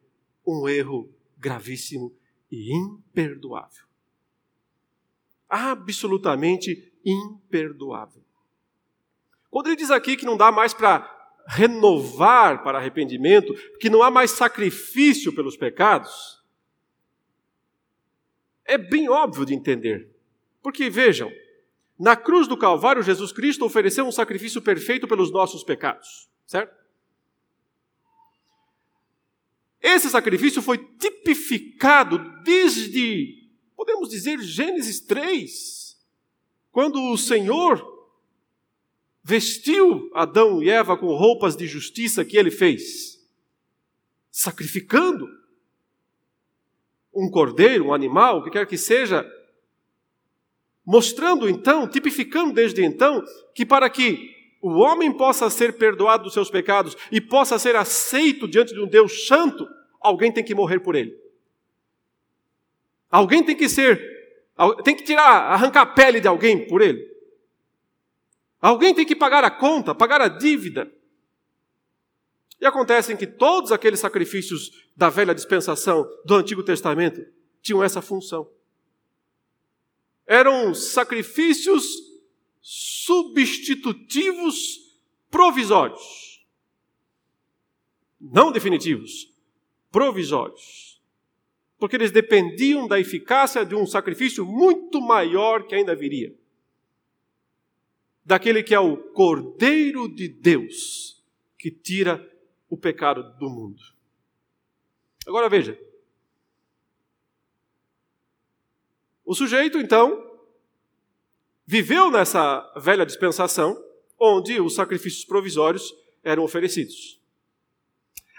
um 0.46 0.70
erro 0.70 1.12
gravíssimo 1.38 2.16
e 2.52 2.72
imperdoável. 2.76 3.86
Absolutamente 5.50 6.94
imperdoável. 7.04 8.24
Quando 9.50 9.68
ele 9.68 9.76
diz 9.76 9.92
aqui 9.92 10.16
que 10.16 10.26
não 10.26 10.38
dá 10.38 10.52
mais 10.52 10.74
para 10.74 11.18
renovar 11.48 12.64
para 12.64 12.78
arrependimento, 12.78 13.54
que 13.80 13.90
não 13.90 14.04
há 14.04 14.12
mais 14.12 14.32
sacrifício 14.32 15.34
pelos 15.34 15.58
pecados, 15.58 16.44
é 18.64 18.78
bem 18.78 19.10
óbvio 19.10 19.46
de 19.46 19.56
entender. 19.56 20.16
Porque 20.62 20.90
vejam, 20.90 21.32
na 21.98 22.16
cruz 22.16 22.48
do 22.48 22.56
Calvário, 22.56 23.02
Jesus 23.02 23.32
Cristo 23.32 23.66
ofereceu 23.66 24.06
um 24.06 24.12
sacrifício 24.12 24.62
perfeito 24.62 25.08
pelos 25.08 25.32
nossos 25.32 25.64
pecados, 25.64 26.30
certo? 26.46 26.78
Esse 29.82 30.10
sacrifício 30.10 30.62
foi 30.62 30.78
tipificado 30.78 32.20
desde, 32.44 33.50
podemos 33.76 34.10
dizer, 34.10 34.40
Gênesis 34.40 35.00
3, 35.00 35.98
quando 36.72 37.02
o 37.12 37.18
Senhor 37.18 37.99
vestiu 39.30 40.10
Adão 40.16 40.64
e 40.64 40.70
Eva 40.72 40.98
com 40.98 41.16
roupas 41.16 41.56
de 41.56 41.68
justiça 41.68 42.26
que 42.26 42.36
ele 42.36 42.50
fez, 42.50 43.24
sacrificando 44.32 45.30
um 47.14 47.30
cordeiro, 47.30 47.86
um 47.86 47.94
animal, 47.94 48.40
o 48.40 48.44
que 48.44 48.50
quer 48.50 48.66
que 48.66 48.78
seja, 48.78 49.24
mostrando 50.84 51.48
então, 51.48 51.88
tipificando 51.88 52.54
desde 52.54 52.84
então, 52.84 53.24
que 53.54 53.64
para 53.64 53.88
que 53.88 54.36
o 54.64 54.80
homem 54.80 55.16
possa 55.16 55.48
ser 55.48 55.78
perdoado 55.78 56.24
dos 56.24 56.34
seus 56.34 56.50
pecados 56.50 56.98
e 57.12 57.22
possa 57.22 57.60
ser 57.60 57.76
aceito 57.76 58.48
diante 58.48 58.74
de 58.74 58.80
um 58.80 58.88
Deus 58.88 59.28
santo, 59.28 59.68
alguém 60.02 60.32
tem 60.32 60.44
que 60.44 60.56
morrer 60.56 60.80
por 60.80 60.96
ele. 60.96 61.16
Alguém 63.12 63.44
tem 63.44 63.56
que 63.56 63.70
ser, 63.70 64.02
tem 64.84 64.96
que 64.96 65.04
tirar, 65.04 65.52
arrancar 65.52 65.82
a 65.82 65.86
pele 65.86 66.20
de 66.20 66.28
alguém 66.28 66.68
por 66.68 66.82
ele. 66.82 67.09
Alguém 68.62 68.94
tem 68.94 69.06
que 69.06 69.16
pagar 69.16 69.44
a 69.44 69.52
conta, 69.52 69.96
pagar 69.96 70.22
a 70.22 70.28
dívida. 70.28 70.92
E 72.60 72.66
acontece 72.66 73.16
que 73.16 73.26
todos 73.26 73.72
aqueles 73.72 74.02
sacrifícios 74.02 74.72
da 74.96 75.10
velha 75.10 75.34
dispensação 75.34 76.06
do 76.26 76.36
Antigo 76.36 76.62
Testamento 76.62 77.26
tinham 77.62 77.82
essa 77.82 78.02
função. 78.02 78.50
Eram 80.28 80.74
sacrifícios 80.74 81.86
substitutivos 82.62 85.00
provisórios. 85.32 86.46
Não 88.20 88.52
definitivos, 88.52 89.34
provisórios. 89.90 91.02
Porque 91.78 91.96
eles 91.96 92.12
dependiam 92.12 92.90
da 92.90 93.00
eficácia 93.00 93.66
de 93.66 93.74
um 93.74 93.88
sacrifício 93.88 94.46
muito 94.46 95.00
maior 95.00 95.66
que 95.66 95.74
ainda 95.74 95.96
viria 95.96 96.38
daquele 98.30 98.62
que 98.62 98.76
é 98.76 98.80
o 98.80 98.96
Cordeiro 98.96 100.08
de 100.08 100.28
Deus, 100.28 101.20
que 101.58 101.72
tira 101.72 102.24
o 102.70 102.78
pecado 102.78 103.24
do 103.40 103.50
mundo. 103.50 103.82
Agora 105.26 105.50
veja. 105.50 105.76
O 109.26 109.34
sujeito, 109.34 109.80
então, 109.80 110.24
viveu 111.66 112.12
nessa 112.12 112.72
velha 112.78 113.04
dispensação, 113.04 113.84
onde 114.20 114.62
os 114.62 114.76
sacrifícios 114.76 115.26
provisórios 115.26 115.92
eram 116.24 116.44
oferecidos. 116.44 117.20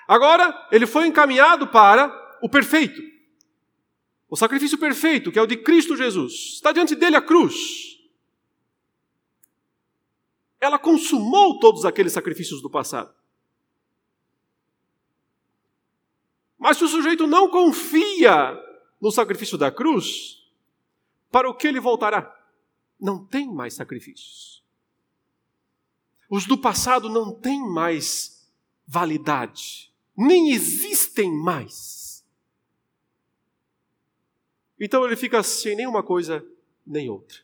Agora, 0.07 0.69
ele 0.71 0.87
foi 0.87 1.09
encaminhado 1.09 1.67
para 1.67 2.39
o 2.41 2.49
perfeito. 2.49 3.03
O 4.29 4.37
sacrifício 4.37 4.79
perfeito, 4.79 5.33
que 5.33 5.39
é 5.41 5.43
o 5.43 5.49
de 5.49 5.57
Cristo 5.57 5.97
Jesus. 5.97 6.53
Está 6.55 6.71
diante 6.71 6.95
dele 6.95 7.17
a 7.17 7.21
cruz 7.21 7.90
ela 10.61 10.79
consumou 10.79 11.59
todos 11.59 11.85
aqueles 11.85 12.13
sacrifícios 12.13 12.61
do 12.61 12.69
passado. 12.69 13.15
Mas 16.59 16.77
se 16.77 16.85
o 16.85 16.89
sujeito 16.89 17.27
não 17.27 17.49
confia 17.49 18.55
no 19.01 19.11
sacrifício 19.11 19.57
da 19.57 19.73
cruz, 19.73 20.47
para 21.31 21.49
o 21.49 21.55
que 21.55 21.67
ele 21.67 21.81
voltará? 21.81 22.37
Não 23.01 23.25
tem 23.25 23.51
mais 23.51 23.73
sacrifícios. 23.73 24.63
Os 26.29 26.45
do 26.47 26.59
passado 26.59 27.09
não 27.09 27.33
têm 27.33 27.61
mais 27.61 28.47
validade, 28.87 29.91
nem 30.17 30.51
existem 30.51 31.33
mais. 31.33 32.25
Então 34.79 35.05
ele 35.05 35.17
fica 35.17 35.43
sem 35.43 35.75
nenhuma 35.75 36.03
coisa 36.03 36.47
nem 36.87 37.09
outra. 37.09 37.39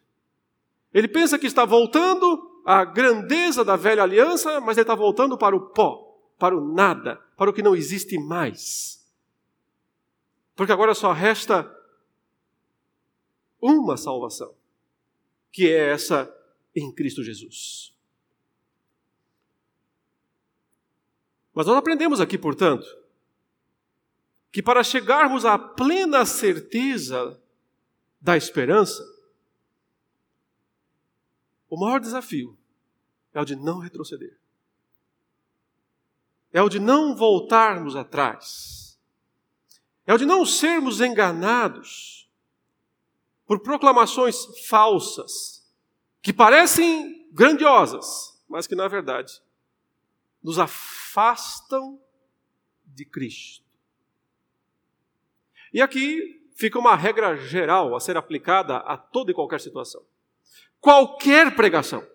Ele 0.92 1.08
pensa 1.08 1.38
que 1.38 1.46
está 1.46 1.64
voltando 1.64 2.55
a 2.66 2.84
grandeza 2.84 3.64
da 3.64 3.76
velha 3.76 4.02
aliança, 4.02 4.60
mas 4.60 4.76
ele 4.76 4.82
está 4.82 4.94
voltando 4.96 5.38
para 5.38 5.54
o 5.54 5.70
pó, 5.70 6.18
para 6.36 6.56
o 6.56 6.74
nada, 6.74 7.14
para 7.36 7.48
o 7.48 7.52
que 7.52 7.62
não 7.62 7.76
existe 7.76 8.18
mais. 8.18 9.08
Porque 10.56 10.72
agora 10.72 10.92
só 10.92 11.12
resta 11.12 11.72
uma 13.62 13.96
salvação, 13.96 14.52
que 15.52 15.70
é 15.70 15.92
essa 15.92 16.28
em 16.74 16.90
Cristo 16.92 17.22
Jesus. 17.22 17.94
Mas 21.54 21.68
nós 21.68 21.76
aprendemos 21.76 22.20
aqui, 22.20 22.36
portanto, 22.36 22.84
que 24.50 24.60
para 24.60 24.82
chegarmos 24.82 25.44
à 25.44 25.56
plena 25.56 26.26
certeza 26.26 27.40
da 28.20 28.36
esperança, 28.36 29.04
o 31.68 31.78
maior 31.78 32.00
desafio 32.00 32.56
é 33.34 33.40
o 33.40 33.44
de 33.44 33.56
não 33.56 33.78
retroceder. 33.78 34.38
É 36.52 36.62
o 36.62 36.68
de 36.68 36.78
não 36.78 37.14
voltarmos 37.14 37.96
atrás. 37.96 38.98
É 40.06 40.14
o 40.14 40.18
de 40.18 40.24
não 40.24 40.46
sermos 40.46 41.00
enganados 41.00 42.30
por 43.46 43.60
proclamações 43.60 44.46
falsas 44.66 45.68
que 46.22 46.32
parecem 46.32 47.28
grandiosas, 47.32 48.42
mas 48.48 48.66
que 48.66 48.74
na 48.74 48.88
verdade 48.88 49.42
nos 50.42 50.58
afastam 50.58 52.00
de 52.84 53.04
Cristo. 53.04 53.64
E 55.72 55.82
aqui 55.82 56.48
fica 56.54 56.78
uma 56.78 56.96
regra 56.96 57.36
geral 57.36 57.94
a 57.94 58.00
ser 58.00 58.16
aplicada 58.16 58.78
a 58.78 58.96
toda 58.96 59.32
e 59.32 59.34
qualquer 59.34 59.60
situação 59.60 60.02
qualquer 60.86 61.56
pregação, 61.56 62.06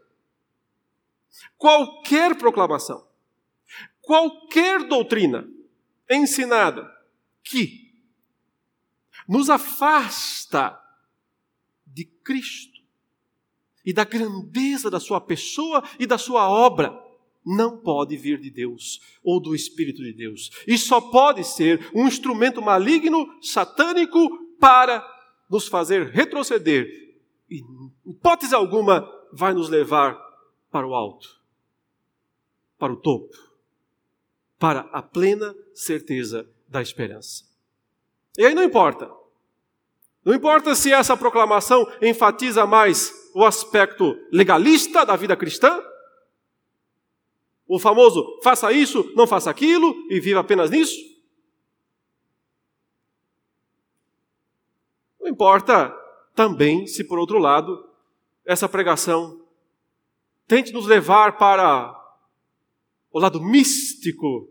qualquer 1.58 2.38
proclamação, 2.38 3.06
qualquer 4.00 4.88
doutrina 4.88 5.46
ensinada 6.10 6.90
que 7.44 7.94
nos 9.28 9.50
afasta 9.50 10.82
de 11.86 12.06
Cristo 12.06 12.80
e 13.86 13.92
da 13.92 14.06
grandeza 14.06 14.90
da 14.90 15.02
sua 15.02 15.20
pessoa 15.20 15.84
e 16.00 16.08
da 16.08 16.18
sua 16.18 16.50
obra 16.50 16.98
não 17.46 17.78
pode 17.78 18.16
vir 18.16 18.40
de 18.40 18.50
Deus 18.50 19.02
ou 19.22 19.42
do 19.42 19.54
Espírito 19.54 20.02
de 20.02 20.14
Deus. 20.14 20.50
E 20.66 20.78
só 20.78 21.02
pode 21.02 21.44
ser 21.44 21.92
um 21.94 22.08
instrumento 22.08 22.62
maligno, 22.62 23.38
satânico, 23.42 24.30
para 24.62 25.06
nos 25.50 25.68
fazer 25.68 26.08
retroceder 26.12 27.11
e, 27.52 27.62
hipótese 28.06 28.56
alguma, 28.56 29.06
vai 29.34 29.54
nos 29.54 29.68
levar 29.68 30.18
para 30.72 30.88
o 30.88 30.96
alto, 30.96 31.28
para 32.80 32.94
o 32.94 32.96
topo, 32.96 33.36
para 34.58 34.82
a 34.94 35.02
plena 35.02 35.54
certeza 35.76 36.50
da 36.66 36.82
esperança. 36.82 37.44
E 38.38 38.46
aí 38.46 38.56
não 38.56 38.64
importa. 38.64 39.12
Não 40.24 40.34
importa 40.34 40.74
se 40.76 40.94
essa 40.94 41.18
proclamação 41.18 41.86
enfatiza 42.02 42.66
mais 42.66 43.12
o 43.36 43.44
aspecto 43.44 44.16
legalista 44.32 45.06
da 45.06 45.18
vida 45.18 45.36
cristã, 45.36 45.84
o 47.68 47.80
famoso 47.80 48.40
faça 48.42 48.72
isso, 48.72 49.12
não 49.16 49.28
faça 49.28 49.50
aquilo 49.50 49.94
e 50.10 50.20
viva 50.20 50.40
apenas 50.40 50.70
nisso. 50.70 51.00
Não 55.20 55.28
importa 55.28 56.01
também, 56.34 56.88
se 56.88 57.04
por 57.04 57.20
outro 57.20 57.38
lado, 57.38 57.90
essa 58.46 58.68
pregação 58.68 59.42
tente 60.48 60.74
nos 60.74 60.86
levar 60.86 61.38
para 61.38 61.98
o 63.12 63.20
lado 63.20 63.42
místico 63.42 64.50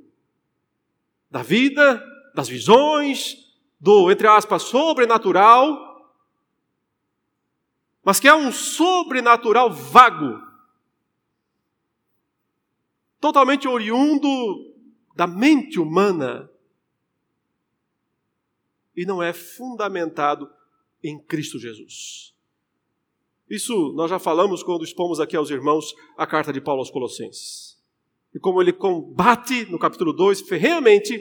da 1.30 1.42
vida, 1.42 2.02
das 2.34 2.48
visões, 2.48 3.36
do, 3.78 4.10
entre 4.10 4.26
aspas, 4.26 4.62
sobrenatural, 4.62 5.90
mas 8.02 8.18
que 8.18 8.28
é 8.28 8.34
um 8.34 8.50
sobrenatural 8.50 9.70
vago, 9.70 10.40
totalmente 13.20 13.68
oriundo 13.68 14.28
da 15.14 15.26
mente 15.26 15.78
humana 15.78 16.50
e 18.96 19.04
não 19.04 19.22
é 19.22 19.32
fundamentado 19.32 20.50
em 21.02 21.18
Cristo 21.18 21.58
Jesus. 21.58 22.34
Isso 23.48 23.92
nós 23.92 24.08
já 24.08 24.18
falamos 24.18 24.62
quando 24.62 24.84
expomos 24.84 25.18
aqui 25.18 25.36
aos 25.36 25.50
irmãos 25.50 25.94
a 26.16 26.26
carta 26.26 26.52
de 26.52 26.60
Paulo 26.60 26.80
aos 26.80 26.90
Colossenses. 26.90 27.78
e 28.32 28.38
como 28.38 28.62
ele 28.62 28.72
combate 28.72 29.64
no 29.64 29.78
capítulo 29.78 30.12
2 30.12 30.42
ferrenhamente 30.42 31.18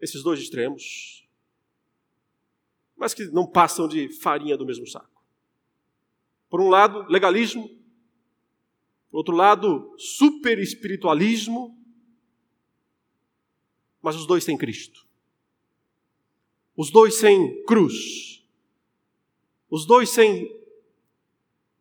esses 0.00 0.22
dois 0.22 0.38
extremos, 0.40 1.28
mas 2.96 3.14
que 3.14 3.24
não 3.26 3.44
passam 3.44 3.88
de 3.88 4.08
farinha 4.08 4.56
do 4.56 4.64
mesmo 4.64 4.86
saco. 4.86 5.22
Por 6.48 6.60
um 6.60 6.68
lado, 6.68 7.04
legalismo, 7.08 7.68
por 9.10 9.18
outro 9.18 9.34
lado, 9.34 9.94
super 9.98 10.58
espiritualismo, 10.58 11.76
mas 14.00 14.16
os 14.16 14.26
dois 14.26 14.44
sem 14.44 14.56
Cristo. 14.56 15.06
Os 16.76 16.90
dois 16.90 17.14
sem 17.14 17.62
cruz. 17.64 18.41
Os 19.72 19.86
dois 19.86 20.10
sem 20.10 20.54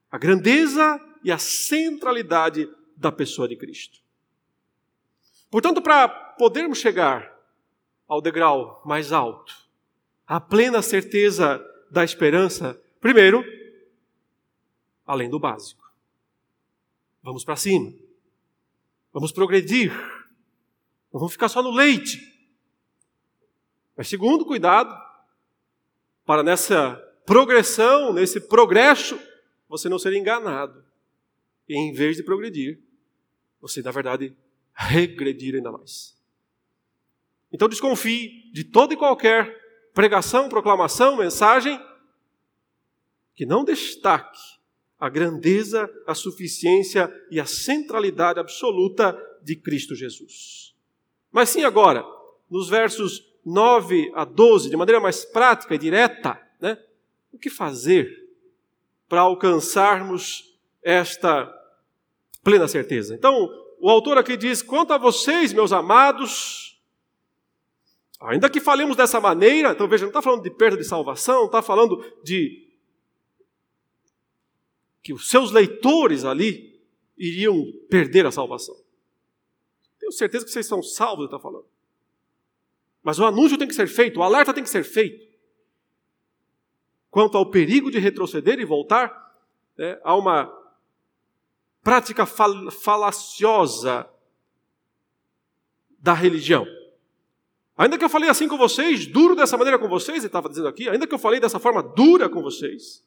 a 0.09 0.17
grandeza 0.17 0.97
e 1.21 1.29
a 1.29 1.37
centralidade 1.37 2.73
da 2.95 3.11
pessoa 3.11 3.49
de 3.49 3.57
Cristo. 3.57 3.99
Portanto, 5.49 5.81
para 5.81 6.07
podermos 6.07 6.77
chegar 6.77 7.37
ao 8.07 8.21
degrau 8.21 8.81
mais 8.85 9.11
alto, 9.11 9.53
à 10.25 10.39
plena 10.39 10.81
certeza 10.81 11.61
da 11.91 12.01
esperança, 12.01 12.81
primeiro, 13.01 13.43
além 15.05 15.29
do 15.29 15.37
básico, 15.37 15.93
vamos 17.21 17.43
para 17.43 17.57
cima, 17.57 17.93
vamos 19.11 19.33
progredir, 19.33 19.91
não 21.11 21.19
vamos 21.19 21.33
ficar 21.33 21.49
só 21.49 21.61
no 21.61 21.71
leite. 21.71 22.25
Mas, 23.97 24.07
segundo, 24.07 24.45
cuidado, 24.45 24.97
para 26.25 26.41
nessa 26.41 27.10
progressão, 27.25 28.13
nesse 28.13 28.39
progresso, 28.39 29.19
você 29.67 29.87
não 29.87 29.99
ser 29.99 30.13
enganado. 30.13 30.83
E 31.67 31.75
em 31.75 31.93
vez 31.93 32.17
de 32.17 32.23
progredir, 32.23 32.79
você, 33.61 33.81
na 33.81 33.91
verdade, 33.91 34.35
regredir 34.73 35.55
ainda 35.55 35.71
mais. 35.71 36.17
Então 37.51 37.69
desconfie 37.69 38.51
de 38.51 38.63
toda 38.63 38.93
e 38.93 38.97
qualquer 38.97 39.59
pregação, 39.93 40.49
proclamação, 40.49 41.17
mensagem 41.17 41.79
que 43.35 43.45
não 43.45 43.63
destaque 43.63 44.39
a 44.99 45.09
grandeza, 45.09 45.89
a 46.05 46.13
suficiência 46.13 47.11
e 47.31 47.39
a 47.39 47.45
centralidade 47.45 48.39
absoluta 48.39 49.17
de 49.41 49.55
Cristo 49.55 49.95
Jesus. 49.95 50.75
Mas 51.31 51.49
sim 51.49 51.63
agora, 51.63 52.05
nos 52.49 52.69
versos 52.69 53.25
9 53.43 54.11
a 54.13 54.23
12, 54.25 54.69
de 54.69 54.77
maneira 54.77 54.99
mais 54.99 55.25
prática 55.25 55.73
e 55.73 55.77
direta, 55.77 56.39
né? 56.59 56.77
O 57.31 57.37
que 57.37 57.49
fazer 57.49 58.29
para 59.07 59.21
alcançarmos 59.21 60.57
esta 60.83 61.51
plena 62.43 62.67
certeza? 62.67 63.15
Então, 63.15 63.49
o 63.79 63.89
autor 63.89 64.17
aqui 64.17 64.37
diz: 64.37 64.61
quanto 64.61 64.93
a 64.93 64.97
vocês, 64.97 65.53
meus 65.53 65.71
amados, 65.71 66.79
ainda 68.19 68.49
que 68.49 68.59
falemos 68.59 68.95
dessa 68.95 69.19
maneira, 69.19 69.71
então 69.71 69.87
veja, 69.87 70.03
não 70.03 70.09
está 70.09 70.21
falando 70.21 70.43
de 70.43 70.51
perda 70.51 70.77
de 70.77 70.83
salvação, 70.83 71.45
está 71.45 71.61
falando 71.61 72.03
de 72.23 72.69
que 75.03 75.13
os 75.13 75.29
seus 75.29 75.51
leitores 75.51 76.23
ali 76.25 76.79
iriam 77.17 77.71
perder 77.89 78.25
a 78.25 78.31
salvação. 78.31 78.75
Tenho 79.99 80.11
certeza 80.11 80.45
que 80.45 80.51
vocês 80.51 80.65
são 80.65 80.81
salvos, 80.81 81.19
ele 81.19 81.25
está 81.25 81.39
falando. 81.39 81.65
Mas 83.03 83.17
o 83.17 83.25
anúncio 83.25 83.57
tem 83.57 83.67
que 83.67 83.73
ser 83.73 83.87
feito, 83.87 84.19
o 84.19 84.23
alerta 84.23 84.53
tem 84.53 84.63
que 84.63 84.69
ser 84.69 84.83
feito. 84.83 85.30
Quanto 87.11 87.37
ao 87.37 87.51
perigo 87.51 87.91
de 87.91 87.99
retroceder 87.99 88.59
e 88.59 88.65
voltar, 88.65 89.35
né, 89.77 89.99
há 90.03 90.15
uma 90.15 90.51
prática 91.83 92.25
fal 92.25 92.71
falaciosa 92.71 94.09
da 95.99 96.13
religião. 96.13 96.65
Ainda 97.77 97.97
que 97.97 98.03
eu 98.03 98.09
falei 98.09 98.29
assim 98.29 98.47
com 98.47 98.57
vocês, 98.57 99.05
duro 99.05 99.35
dessa 99.35 99.57
maneira 99.57 99.77
com 99.77 99.87
vocês, 99.87 100.19
ele 100.19 100.27
estava 100.27 100.49
dizendo 100.49 100.67
aqui, 100.67 100.87
ainda 100.87 101.05
que 101.05 101.13
eu 101.13 101.19
falei 101.19 101.39
dessa 101.39 101.59
forma 101.59 101.83
dura 101.83 102.29
com 102.29 102.41
vocês, 102.41 103.03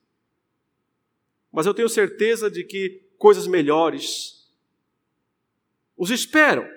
mas 1.51 1.67
eu 1.67 1.75
tenho 1.75 1.89
certeza 1.89 2.51
de 2.51 2.63
que 2.63 3.09
coisas 3.17 3.47
melhores 3.47 4.53
os 5.97 6.11
esperam. 6.11 6.69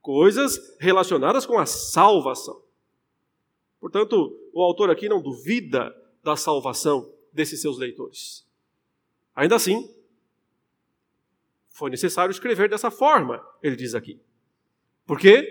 Coisas 0.00 0.76
relacionadas 0.78 1.44
com 1.44 1.58
a 1.58 1.66
salvação. 1.66 2.62
Portanto, 3.80 4.38
o 4.52 4.62
autor 4.62 4.90
aqui 4.90 5.08
não 5.08 5.20
duvida 5.20 5.94
da 6.24 6.36
salvação 6.36 7.12
desses 7.32 7.60
seus 7.60 7.78
leitores. 7.78 8.44
Ainda 9.36 9.56
assim, 9.56 9.94
foi 11.68 11.90
necessário 11.90 12.32
escrever 12.32 12.68
dessa 12.68 12.90
forma, 12.90 13.46
ele 13.62 13.76
diz 13.76 13.94
aqui. 13.94 14.18
Por 15.06 15.18
quê? 15.18 15.46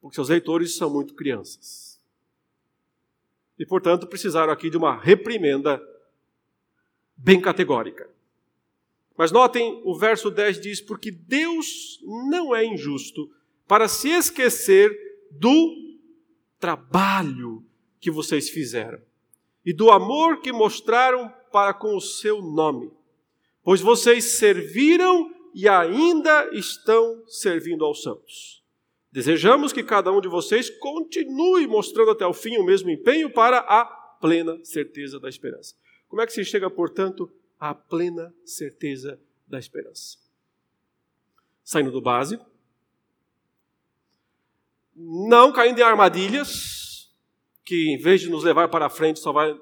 Porque 0.00 0.16
seus 0.16 0.28
leitores 0.28 0.76
são 0.76 0.90
muito 0.90 1.14
crianças. 1.14 2.02
E, 3.56 3.64
portanto, 3.64 4.06
precisaram 4.08 4.52
aqui 4.52 4.68
de 4.68 4.76
uma 4.76 5.00
reprimenda 5.00 5.80
bem 7.16 7.40
categórica. 7.40 8.10
Mas 9.16 9.30
notem, 9.30 9.80
o 9.84 9.96
verso 9.96 10.28
10 10.28 10.60
diz: 10.60 10.80
Porque 10.80 11.12
Deus 11.12 12.00
não 12.02 12.52
é 12.52 12.64
injusto 12.64 13.32
para 13.68 13.86
se 13.86 14.08
esquecer 14.08 14.90
do 15.30 16.00
trabalho 16.58 17.64
que 18.00 18.10
vocês 18.10 18.50
fizeram 18.50 19.00
e 19.64 19.72
do 19.72 19.90
amor 19.90 20.40
que 20.40 20.52
mostraram 20.52 21.32
para 21.50 21.72
com 21.72 21.96
o 21.96 22.00
seu 22.00 22.42
nome, 22.42 22.90
pois 23.62 23.80
vocês 23.80 24.38
serviram 24.38 25.32
e 25.54 25.68
ainda 25.68 26.50
estão 26.52 27.22
servindo 27.26 27.84
aos 27.84 28.02
santos. 28.02 28.62
Desejamos 29.10 29.72
que 29.72 29.84
cada 29.84 30.10
um 30.10 30.20
de 30.20 30.26
vocês 30.26 30.68
continue 30.68 31.66
mostrando 31.68 32.10
até 32.10 32.26
o 32.26 32.34
fim 32.34 32.56
o 32.56 32.64
mesmo 32.64 32.90
empenho 32.90 33.30
para 33.30 33.58
a 33.58 33.84
plena 34.20 34.58
certeza 34.64 35.20
da 35.20 35.28
esperança. 35.28 35.76
Como 36.08 36.20
é 36.20 36.26
que 36.26 36.32
se 36.32 36.44
chega, 36.44 36.68
portanto, 36.68 37.30
à 37.58 37.72
plena 37.72 38.34
certeza 38.44 39.20
da 39.46 39.58
esperança? 39.58 40.18
Saindo 41.62 41.92
do 41.92 42.00
básico, 42.00 42.44
não 44.96 45.52
caindo 45.52 45.78
em 45.78 45.82
armadilhas, 45.82 46.83
que 47.64 47.90
em 47.90 47.98
vez 47.98 48.20
de 48.20 48.28
nos 48.28 48.44
levar 48.44 48.68
para 48.68 48.86
a 48.86 48.90
frente 48.90 49.18
só 49.18 49.32
vai 49.32 49.58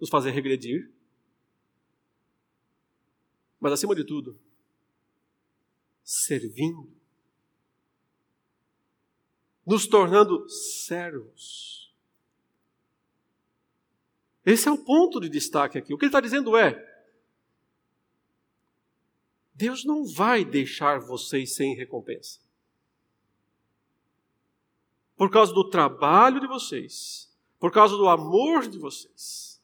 nos 0.00 0.08
fazer 0.08 0.30
regredir, 0.30 0.90
mas 3.60 3.72
acima 3.72 3.94
de 3.94 4.04
tudo, 4.04 4.38
servindo, 6.02 6.90
nos 9.66 9.86
tornando 9.86 10.48
servos. 10.48 11.92
Esse 14.44 14.68
é 14.68 14.72
o 14.72 14.84
ponto 14.84 15.18
de 15.20 15.28
destaque 15.28 15.78
aqui. 15.78 15.94
O 15.94 15.98
que 15.98 16.04
ele 16.04 16.10
está 16.10 16.20
dizendo 16.20 16.56
é: 16.56 16.94
Deus 19.54 19.84
não 19.84 20.04
vai 20.04 20.44
deixar 20.44 20.98
vocês 20.98 21.54
sem 21.54 21.74
recompensa. 21.74 22.40
Por 25.16 25.30
causa 25.30 25.54
do 25.54 25.70
trabalho 25.70 26.40
de 26.40 26.46
vocês, 26.46 27.33
por 27.58 27.72
causa 27.72 27.96
do 27.96 28.08
amor 28.08 28.68
de 28.68 28.78
vocês. 28.78 29.60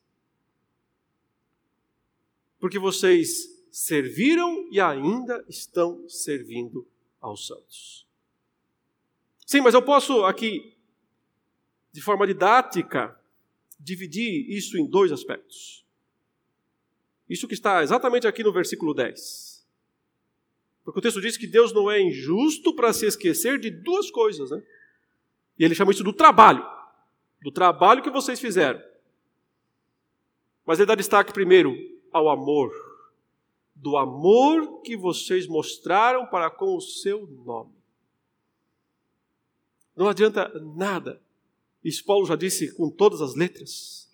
Porque 2.59 2.79
vocês 2.79 3.49
serviram 3.71 4.69
e 4.71 4.81
ainda 4.81 5.45
estão 5.49 6.09
servindo 6.09 6.87
aos 7.21 7.47
santos. 7.47 8.07
Sim, 9.47 9.61
mas 9.61 9.75
eu 9.75 9.83
posso 9.83 10.25
aqui, 10.25 10.77
de 11.93 12.01
forma 12.01 12.27
didática, 12.27 13.19
dividir 13.79 14.49
isso 14.51 14.79
em 14.79 14.87
dois 14.87 15.11
aspectos. 15.11 15.85
Isso 17.29 17.49
que 17.49 17.55
está 17.55 17.83
exatamente 17.83 18.27
aqui 18.27 18.43
no 18.43 18.53
versículo 18.53 18.93
10. 18.93 19.67
Porque 20.85 20.99
o 20.99 21.03
texto 21.03 21.21
diz 21.21 21.37
que 21.37 21.47
Deus 21.47 21.73
não 21.73 21.91
é 21.91 22.01
injusto 22.01 22.75
para 22.75 22.93
se 22.93 23.07
esquecer 23.07 23.59
de 23.59 23.71
duas 23.71 24.11
coisas, 24.11 24.51
né? 24.51 24.63
E 25.59 25.65
ele 25.65 25.75
chama 25.75 25.93
isso 25.93 26.03
do 26.03 26.13
trabalho. 26.13 26.65
Do 27.41 27.51
trabalho 27.51 28.03
que 28.03 28.11
vocês 28.11 28.39
fizeram. 28.39 28.83
Mas 30.67 30.79
ele 30.79 30.87
dá 30.87 30.95
destaque 30.95 31.33
primeiro 31.33 31.75
ao 32.13 32.29
amor 32.29 32.71
do 33.81 33.97
amor 33.97 34.83
que 34.83 34.95
vocês 34.95 35.47
mostraram 35.47 36.27
para 36.27 36.51
com 36.51 36.77
o 36.77 36.81
seu 36.81 37.27
nome. 37.27 37.73
Não 39.97 40.07
adianta 40.07 40.51
nada. 40.77 41.21
Isso 41.83 42.05
Paulo 42.05 42.27
já 42.27 42.37
disse 42.37 42.75
com 42.75 42.91
todas 42.91 43.23
as 43.23 43.35
letras. 43.35 44.09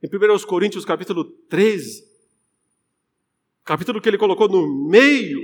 Em 0.00 0.06
1 0.06 0.46
Coríntios 0.46 0.84
capítulo 0.84 1.24
13, 1.24 2.08
capítulo 3.64 4.00
que 4.00 4.08
ele 4.08 4.16
colocou 4.16 4.48
no 4.48 4.88
meio 4.88 5.40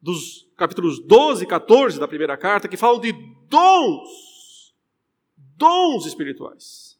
dos 0.00 0.46
capítulos 0.56 1.00
12 1.00 1.44
e 1.44 1.46
14 1.46 1.98
da 1.98 2.06
primeira 2.06 2.36
carta, 2.36 2.68
que 2.68 2.76
falam 2.76 3.00
de 3.00 3.12
dons, 3.48 4.08
dons 5.56 6.06
espirituais. 6.06 6.98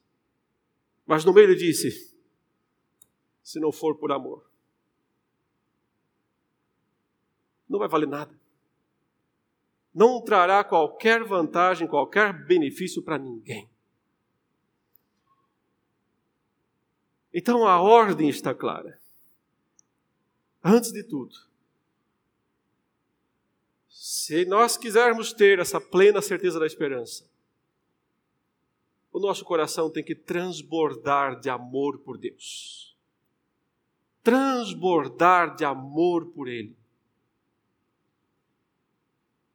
Mas 1.07 1.24
no 1.24 1.32
meio 1.32 1.46
ele 1.50 1.54
disse: 1.54 2.16
se 3.42 3.61
não 3.61 3.70
for 3.70 3.96
por 3.96 4.11
amor, 4.11 4.50
não 7.68 7.78
vai 7.78 7.88
valer 7.88 8.09
nada. 8.09 8.36
não 9.96 10.20
trará 10.20 10.62
qualquer 10.62 11.24
vantagem, 11.24 11.88
qualquer 11.88 12.44
benefício 12.46 13.02
para 13.02 13.16
ninguém. 13.16 13.66
Então 17.32 17.66
a 17.66 17.80
ordem 17.80 18.28
está 18.28 18.54
clara. 18.54 19.00
Antes 20.62 20.92
de 20.92 21.02
tudo, 21.02 21.34
se 23.88 24.44
nós 24.44 24.76
quisermos 24.76 25.32
ter 25.32 25.59
essa 25.59 25.80
plena 25.80 26.20
certeza 26.20 26.61
da 26.61 26.66
esperança, 26.66 27.26
o 29.17 29.19
nosso 29.19 29.47
coração 29.47 29.91
tem 29.91 30.05
que 30.05 30.14
transbordar 30.14 31.41
de 31.41 31.49
amor 31.49 32.01
por 32.01 32.19
Deus. 32.19 32.95
Transbordar 34.23 35.57
de 35.57 35.64
amor 35.64 36.27
por 36.27 36.47
Ele. 36.49 36.77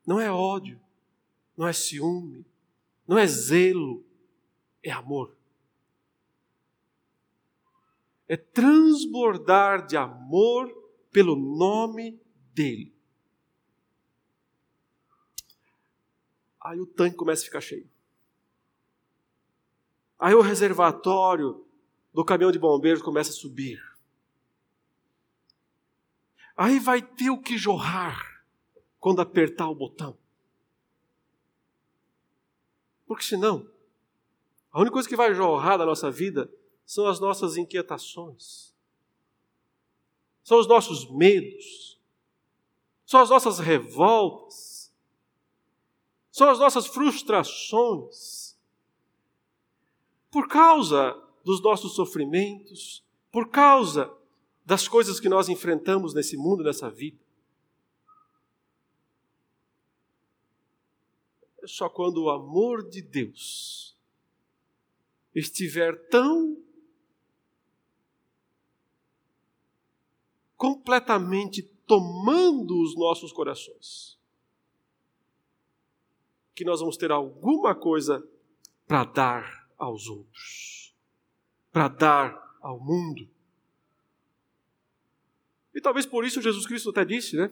Não 0.04 0.20
é 0.20 0.32
ódio, 0.32 0.82
não 1.56 1.68
é 1.68 1.74
ciúme, 1.74 2.44
não 3.08 3.20
é 3.20 3.28
zelo, 3.28 4.04
é 4.82 4.90
amor. 4.90 5.38
É 8.28 8.36
transbordar 8.36 9.86
de 9.86 9.96
amor 9.96 10.74
pelo 11.12 11.36
nome 11.36 12.20
dele. 12.52 12.92
Aí 16.60 16.80
o 16.80 16.88
tanque 16.88 17.16
começa 17.16 17.44
a 17.44 17.46
ficar 17.46 17.62
cheio. 17.62 17.88
Aí 20.22 20.36
o 20.36 20.42
reservatório 20.42 21.66
do 22.14 22.24
caminhão 22.24 22.52
de 22.52 22.60
bombeiros 22.60 23.02
começa 23.02 23.32
a 23.32 23.34
subir. 23.34 23.82
Aí 26.56 26.80
vai 26.80 27.02
ter 27.02 27.32
o 27.32 27.42
que 27.42 27.58
jorrar 27.58 28.46
quando 29.00 29.20
apertar 29.20 29.68
o 29.68 29.74
botão. 29.74 30.16
Porque 33.08 33.24
senão, 33.24 33.68
a 34.72 34.80
única 34.80 34.94
coisa 34.94 35.10
que 35.10 35.16
vai 35.16 35.34
jorrar 35.34 35.78
da 35.78 35.88
nossa 35.88 36.12
vida 36.12 36.54
são 36.86 37.08
as 37.08 37.20
nossas 37.20 37.58
inquietações, 37.58 38.76
são 40.44 40.60
os 40.60 40.68
nossos 40.68 41.10
medos, 41.10 42.00
são 43.08 43.22
as 43.22 43.30
nossas 43.32 43.58
revoltas, 43.58 44.94
são 46.32 46.48
as 46.48 46.60
nossas 46.60 46.86
frustrações. 46.86 48.51
Por 50.32 50.48
causa 50.48 51.14
dos 51.44 51.62
nossos 51.62 51.94
sofrimentos, 51.94 53.04
por 53.32 53.50
causa 53.50 54.12
das 54.66 54.88
coisas 54.88 55.20
que 55.20 55.28
nós 55.28 55.50
enfrentamos 55.50 56.14
nesse 56.14 56.38
mundo, 56.38 56.64
nessa 56.64 56.90
vida. 56.90 57.20
É 61.62 61.68
só 61.68 61.90
quando 61.90 62.24
o 62.24 62.30
amor 62.30 62.88
de 62.90 63.02
Deus 63.02 63.96
estiver 65.36 66.08
tão 66.10 66.58
completamente 70.56 71.64
tomando 71.88 72.82
os 72.82 72.96
nossos 72.96 73.32
corações, 73.32 74.18
que 76.54 76.64
nós 76.64 76.80
vamos 76.80 76.98
ter 76.98 77.12
alguma 77.12 77.74
coisa 77.74 78.26
para 78.88 79.04
dar 79.06 79.61
aos 79.84 80.08
outros, 80.08 80.94
para 81.72 81.88
dar 81.88 82.58
ao 82.62 82.80
mundo. 82.80 83.28
E 85.74 85.82
talvez 85.82 86.06
por 86.06 86.26
isso 86.26 86.42
Jesus 86.42 86.66
Cristo 86.66 86.90
até 86.90 87.04
disse, 87.06 87.36
né? 87.36 87.52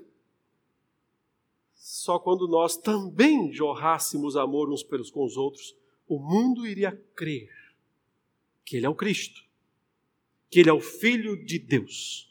Só 1.74 2.20
quando 2.20 2.48
nós 2.48 2.78
também 2.78 3.52
jorrássemos 3.52 4.36
amor 4.36 4.70
uns 4.70 4.84
pelos 4.84 5.10
com 5.10 5.24
os 5.24 5.38
outros, 5.38 5.76
o 6.08 6.20
mundo 6.20 6.68
iria 6.68 6.92
crer 7.16 7.50
que 8.66 8.78
Ele 8.78 8.86
é 8.86 8.90
o 8.90 8.96
Cristo, 8.96 9.44
que 10.50 10.60
Ele 10.60 10.70
é 10.70 10.74
o 10.74 10.82
Filho 10.82 11.44
de 11.44 11.58
Deus 11.58 12.30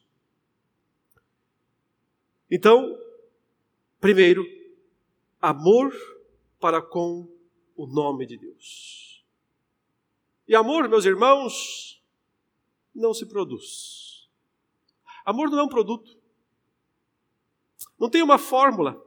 então, 2.50 2.98
primeiro, 4.00 4.44
amor 5.40 5.92
para 6.58 6.80
com 6.80 7.28
o 7.76 7.86
nome 7.86 8.26
de 8.26 8.38
Deus. 8.38 9.07
E 10.48 10.54
amor, 10.54 10.88
meus 10.88 11.04
irmãos, 11.04 12.02
não 12.94 13.12
se 13.12 13.26
produz. 13.26 14.28
Amor 15.24 15.50
não 15.50 15.58
é 15.58 15.62
um 15.62 15.68
produto. 15.68 16.18
Não 17.98 18.08
tem 18.08 18.22
uma 18.22 18.38
fórmula. 18.38 18.98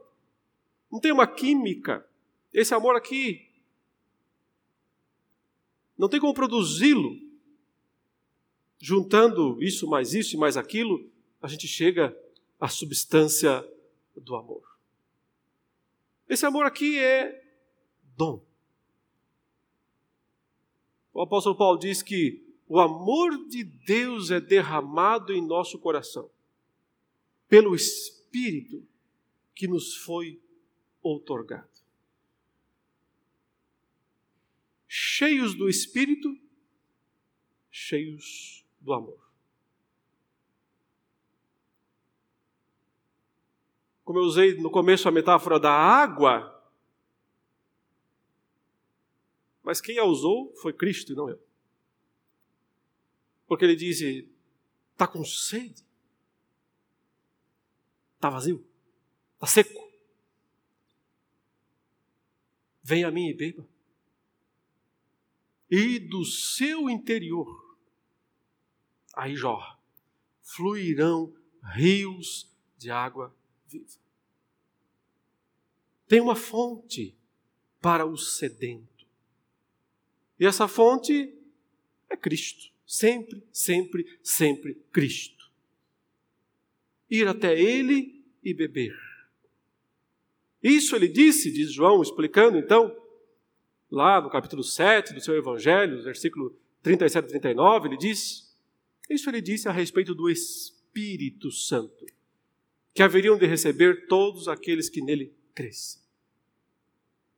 Não 0.90 1.00
tem 1.00 1.10
uma 1.10 1.26
química. 1.26 2.08
Esse 2.52 2.72
amor 2.74 2.94
aqui 2.94 3.50
não 5.98 6.08
tem 6.08 6.20
como 6.20 6.32
produzi-lo. 6.32 7.20
Juntando 8.78 9.62
isso 9.62 9.88
mais 9.88 10.14
isso 10.14 10.36
e 10.36 10.38
mais 10.38 10.56
aquilo, 10.56 11.08
a 11.40 11.48
gente 11.48 11.66
chega 11.66 12.16
a 12.60 12.68
substância 12.68 13.68
do 14.16 14.34
amor. 14.36 14.62
Esse 16.28 16.46
amor 16.46 16.66
aqui 16.66 16.98
é 16.98 17.44
dom. 18.16 18.44
O 21.12 21.20
apóstolo 21.20 21.56
Paulo 21.56 21.78
diz 21.78 22.02
que 22.02 22.42
o 22.68 22.80
amor 22.80 23.46
de 23.48 23.64
Deus 23.64 24.30
é 24.30 24.40
derramado 24.40 25.32
em 25.32 25.46
nosso 25.46 25.78
coração 25.78 26.30
pelo 27.48 27.74
Espírito 27.74 28.86
que 29.54 29.68
nos 29.68 29.94
foi 29.96 30.40
outorgado. 31.02 31.68
Cheios 34.88 35.54
do 35.54 35.68
Espírito, 35.68 36.34
cheios 37.70 38.64
do 38.80 38.92
amor. 38.92 39.22
como 44.12 44.18
eu 44.18 44.24
usei 44.24 44.54
no 44.56 44.70
começo 44.70 45.08
a 45.08 45.10
metáfora 45.10 45.58
da 45.58 45.72
água, 45.72 46.51
mas 49.72 49.80
quem 49.80 49.96
a 49.96 50.04
usou 50.04 50.54
foi 50.56 50.70
Cristo 50.74 51.12
e 51.12 51.14
não 51.14 51.30
eu. 51.30 51.42
Porque 53.46 53.64
ele 53.64 53.74
diz: 53.74 54.02
está 54.92 55.08
com 55.08 55.24
sede? 55.24 55.82
Está 58.16 58.28
vazio? 58.28 58.62
Está 59.32 59.46
seco? 59.46 59.90
Venha 62.82 63.08
a 63.08 63.10
mim 63.10 63.30
e 63.30 63.34
beba. 63.34 63.66
E 65.70 65.98
do 65.98 66.22
seu 66.22 66.90
interior, 66.90 67.78
aí 69.14 69.34
jorra, 69.34 69.80
fluirão 70.42 71.34
rios 71.62 72.46
de 72.76 72.90
água 72.90 73.34
viva 73.66 74.02
tem 76.12 76.20
uma 76.20 76.36
fonte 76.36 77.16
para 77.80 78.04
o 78.04 78.18
sedento. 78.18 78.91
E 80.42 80.44
essa 80.44 80.66
fonte 80.66 81.32
é 82.10 82.16
Cristo. 82.16 82.72
Sempre, 82.84 83.46
sempre, 83.52 84.18
sempre 84.24 84.74
Cristo. 84.90 85.48
Ir 87.08 87.28
até 87.28 87.56
Ele 87.56 88.24
e 88.42 88.52
beber. 88.52 88.92
Isso 90.60 90.96
ele 90.96 91.06
disse, 91.06 91.52
diz 91.52 91.72
João, 91.72 92.02
explicando 92.02 92.58
então, 92.58 92.92
lá 93.88 94.20
no 94.20 94.28
capítulo 94.28 94.64
7 94.64 95.14
do 95.14 95.20
seu 95.20 95.36
Evangelho, 95.36 96.02
versículo 96.02 96.58
37 96.82 97.24
e 97.24 97.28
39, 97.28 97.88
ele 97.90 97.96
diz: 97.96 98.52
Isso 99.08 99.30
ele 99.30 99.40
disse 99.40 99.68
a 99.68 99.72
respeito 99.72 100.12
do 100.12 100.28
Espírito 100.28 101.52
Santo, 101.52 102.04
que 102.92 103.00
haveriam 103.04 103.38
de 103.38 103.46
receber 103.46 104.08
todos 104.08 104.48
aqueles 104.48 104.88
que 104.88 105.00
nele 105.00 105.32
crescem 105.54 106.02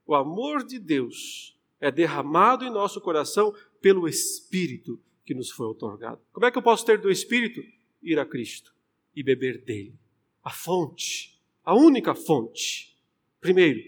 o 0.07 0.15
amor 0.15 0.65
de 0.65 0.79
Deus 0.79 1.54
é 1.85 1.91
derramado 1.91 2.65
em 2.65 2.71
nosso 2.71 2.99
coração 2.99 3.55
pelo 3.79 4.09
Espírito 4.09 4.99
que 5.23 5.35
nos 5.35 5.51
foi 5.51 5.67
otorgado. 5.67 6.19
Como 6.33 6.47
é 6.47 6.51
que 6.51 6.57
eu 6.57 6.63
posso 6.63 6.83
ter 6.87 6.99
do 6.99 7.11
Espírito? 7.11 7.63
Ir 8.03 8.19
a 8.19 8.25
Cristo 8.25 8.75
e 9.15 9.23
beber 9.23 9.59
dele. 9.63 9.95
A 10.43 10.49
fonte, 10.49 11.39
a 11.63 11.75
única 11.75 12.15
fonte. 12.15 12.97
Primeiro, 13.39 13.83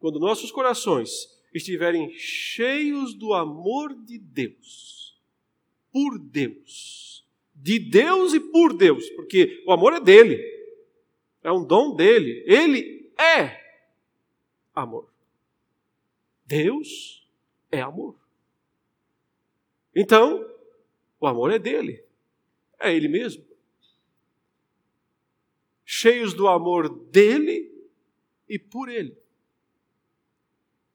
quando 0.00 0.18
nossos 0.18 0.50
corações 0.50 1.40
estiverem 1.54 2.10
cheios 2.18 3.14
do 3.14 3.32
amor 3.32 3.94
de 3.94 4.18
Deus, 4.18 5.16
por 5.92 6.18
Deus, 6.18 7.24
de 7.54 7.78
Deus 7.78 8.34
e 8.34 8.40
por 8.40 8.76
Deus, 8.76 9.08
porque 9.10 9.62
o 9.64 9.70
amor 9.70 9.92
é 9.92 10.00
dele, 10.00 10.36
é 11.44 11.52
um 11.52 11.64
dom 11.64 11.94
dele, 11.94 12.42
ele 12.44 13.08
é 13.16 13.56
amor. 14.74 15.08
Deus 16.48 17.24
é 17.70 17.80
amor. 17.80 18.18
Então, 19.94 20.44
o 21.20 21.26
amor 21.26 21.52
é 21.52 21.58
dele, 21.58 22.04
é 22.80 22.92
ele 22.92 23.06
mesmo. 23.06 23.46
Cheios 25.84 26.34
do 26.34 26.48
amor 26.48 26.88
dele, 26.88 27.68
e 28.48 28.58
por 28.58 28.88
Ele. 28.88 29.16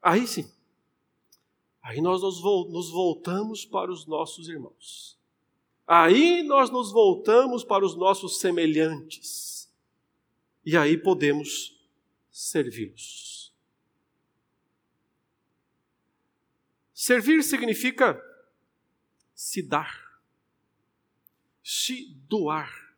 Aí 0.02 0.28
sim, 0.28 0.52
aí 1.82 2.02
nós 2.02 2.22
nos 2.22 2.90
voltamos 2.90 3.64
para 3.64 3.92
os 3.92 4.06
nossos 4.06 4.50
irmãos. 4.50 5.18
Aí 5.86 6.44
nós 6.44 6.70
nos 6.70 6.92
voltamos 6.92 7.64
para 7.64 7.86
os 7.86 7.96
nossos 7.96 8.40
semelhantes. 8.40 9.72
E 10.66 10.76
aí 10.76 10.98
podemos 10.98 11.78
servi-los. 12.32 13.43
Servir 16.94 17.44
significa 17.44 18.22
se 19.34 19.62
dar, 19.62 20.22
se 21.64 22.14
doar. 22.28 22.96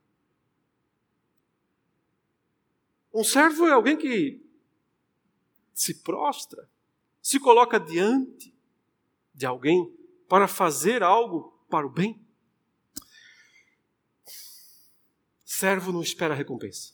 Um 3.14 3.24
servo 3.24 3.66
é 3.68 3.72
alguém 3.72 3.98
que 3.98 4.46
se 5.74 5.94
prostra, 6.04 6.70
se 7.22 7.40
coloca 7.40 7.80
diante 7.80 8.54
de 9.34 9.46
alguém 9.46 9.94
para 10.28 10.48
fazer 10.48 11.02
algo 11.02 11.58
para 11.70 11.88
o 11.88 11.90
bem. 11.90 12.22
Servo 15.44 15.94
não 15.94 16.02
espera 16.02 16.34
recompensa. 16.34 16.94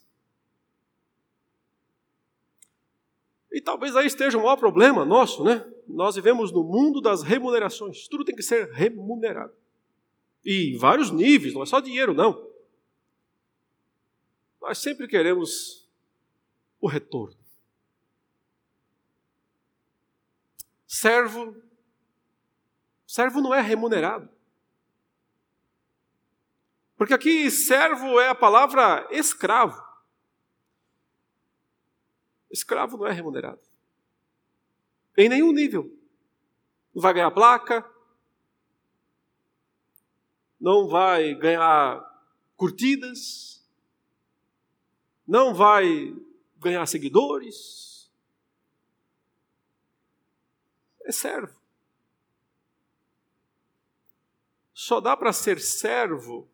E 3.52 3.60
talvez 3.60 3.95
aí 3.95 4.06
esteja 4.06 4.38
o 4.38 4.41
maior 4.41 4.58
problema 4.58 5.04
nosso, 5.04 5.43
né? 5.43 5.66
Nós 5.94 6.16
vivemos 6.16 6.52
no 6.52 6.64
mundo 6.64 7.02
das 7.02 7.22
remunerações. 7.22 8.08
Tudo 8.08 8.26
tem 8.26 8.36
que 8.36 8.44
ser 8.44 8.72
remunerado. 8.72 9.54
E 10.44 10.74
em 10.74 10.78
vários 10.78 11.12
níveis, 11.12 11.54
não 11.54 11.64
é 11.64 11.66
só 11.66 11.80
dinheiro, 11.80 12.14
não. 12.14 12.50
Nós 14.62 14.78
sempre 14.78 15.08
queremos 15.08 15.89
o 16.80 16.88
retorno. 16.88 17.38
Servo, 20.88 21.56
servo 23.08 23.42
não 23.42 23.54
é 23.54 23.62
remunerado. 23.62 24.30
Porque 26.98 27.14
aqui 27.14 27.50
servo 27.50 28.20
é 28.20 28.30
a 28.30 28.36
palavra 28.36 29.08
escravo. 29.10 29.82
Escravo 32.52 32.98
não 32.98 33.08
é 33.08 33.12
remunerado. 33.12 33.70
Em 35.18 35.30
nenhum 35.30 35.51
nível. 35.51 35.91
Não 36.93 37.01
vai 37.01 37.14
ganhar 37.14 37.32
placa, 37.32 37.89
não 40.59 40.88
vai 40.88 41.34
ganhar 41.34 42.07
curtidas, 42.55 43.66
não 45.28 45.53
vai 45.53 46.16
ganhar 46.59 46.86
seguidores. 46.86 48.12
É 51.03 51.12
servo. 51.12 51.59
Só 54.74 54.99
dá 54.99 55.18
para 55.18 55.34
ser 55.34 55.59
servo 55.59 56.47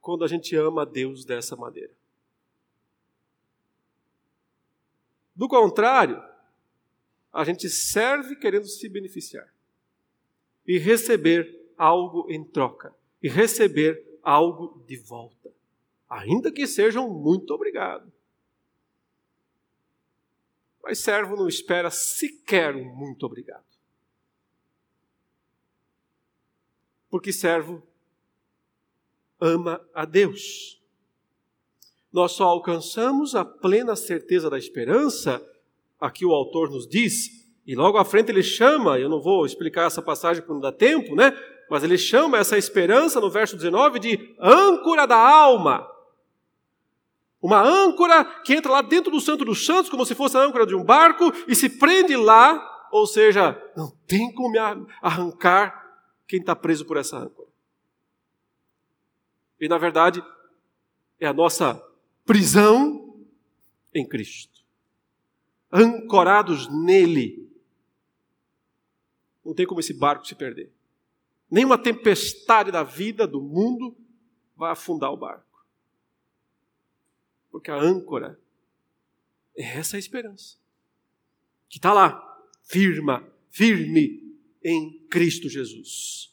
quando 0.00 0.24
a 0.24 0.28
gente 0.28 0.56
ama 0.56 0.82
a 0.82 0.84
Deus 0.84 1.24
dessa 1.24 1.54
maneira. 1.54 1.92
Do 5.34 5.48
contrário, 5.48 6.22
a 7.34 7.42
gente 7.42 7.68
serve 7.68 8.36
querendo 8.36 8.68
se 8.68 8.88
beneficiar 8.88 9.52
e 10.64 10.78
receber 10.78 11.72
algo 11.76 12.30
em 12.30 12.44
troca 12.44 12.94
e 13.20 13.28
receber 13.28 14.20
algo 14.22 14.84
de 14.86 14.96
volta, 14.96 15.52
ainda 16.08 16.52
que 16.52 16.64
sejam 16.64 17.10
muito 17.10 17.52
obrigado. 17.52 18.10
Mas 20.80 21.00
servo 21.00 21.34
não 21.34 21.48
espera 21.48 21.90
sequer 21.90 22.76
um 22.76 22.84
muito 22.84 23.26
obrigado. 23.26 23.64
Porque 27.10 27.32
servo 27.32 27.82
ama 29.40 29.84
a 29.92 30.04
Deus. 30.04 30.80
Nós 32.12 32.32
só 32.32 32.44
alcançamos 32.44 33.34
a 33.34 33.44
plena 33.44 33.96
certeza 33.96 34.48
da 34.48 34.58
esperança, 34.58 35.44
aqui 36.00 36.24
o 36.24 36.32
autor 36.32 36.70
nos 36.70 36.86
diz, 36.86 37.30
e 37.66 37.74
logo 37.74 37.96
à 37.96 38.04
frente 38.04 38.30
ele 38.30 38.42
chama, 38.42 38.98
eu 38.98 39.08
não 39.08 39.20
vou 39.20 39.46
explicar 39.46 39.86
essa 39.86 40.02
passagem 40.02 40.42
porque 40.42 40.52
não 40.52 40.60
dá 40.60 40.72
tempo, 40.72 41.14
né? 41.14 41.32
Mas 41.70 41.82
ele 41.82 41.96
chama 41.96 42.38
essa 42.38 42.58
esperança 42.58 43.20
no 43.20 43.30
verso 43.30 43.56
19 43.56 43.98
de 43.98 44.36
âncora 44.38 45.06
da 45.06 45.16
alma. 45.16 45.88
Uma 47.40 47.62
âncora 47.62 48.24
que 48.42 48.54
entra 48.54 48.72
lá 48.72 48.82
dentro 48.82 49.10
do 49.10 49.20
Santo 49.20 49.44
dos 49.44 49.64
Santos, 49.64 49.90
como 49.90 50.04
se 50.04 50.14
fosse 50.14 50.36
a 50.36 50.40
âncora 50.40 50.66
de 50.66 50.74
um 50.74 50.84
barco, 50.84 51.32
e 51.48 51.54
se 51.54 51.68
prende 51.68 52.16
lá, 52.16 52.88
ou 52.90 53.06
seja, 53.06 53.60
não 53.76 53.90
tem 54.06 54.32
como 54.32 54.58
arrancar 55.02 55.84
quem 56.26 56.40
está 56.40 56.54
preso 56.54 56.84
por 56.84 56.96
essa 56.96 57.18
âncora. 57.18 57.48
E 59.60 59.68
na 59.68 59.78
verdade, 59.78 60.22
é 61.18 61.26
a 61.26 61.32
nossa 61.32 61.82
prisão 62.24 63.14
em 63.94 64.06
Cristo. 64.06 64.53
Ancorados 65.76 66.68
nele. 66.68 67.50
Não 69.44 69.52
tem 69.52 69.66
como 69.66 69.80
esse 69.80 69.92
barco 69.92 70.24
se 70.24 70.36
perder. 70.36 70.70
Nenhuma 71.50 71.76
tempestade 71.76 72.70
da 72.70 72.84
vida, 72.84 73.26
do 73.26 73.40
mundo, 73.40 73.96
vai 74.56 74.70
afundar 74.70 75.12
o 75.12 75.16
barco. 75.16 75.66
Porque 77.50 77.72
a 77.72 77.76
âncora 77.76 78.40
é 79.56 79.78
essa 79.78 79.98
esperança. 79.98 80.56
Que 81.68 81.78
está 81.78 81.92
lá, 81.92 82.40
firma, 82.62 83.26
firme 83.50 84.22
em 84.62 84.98
Cristo 85.10 85.48
Jesus. 85.48 86.32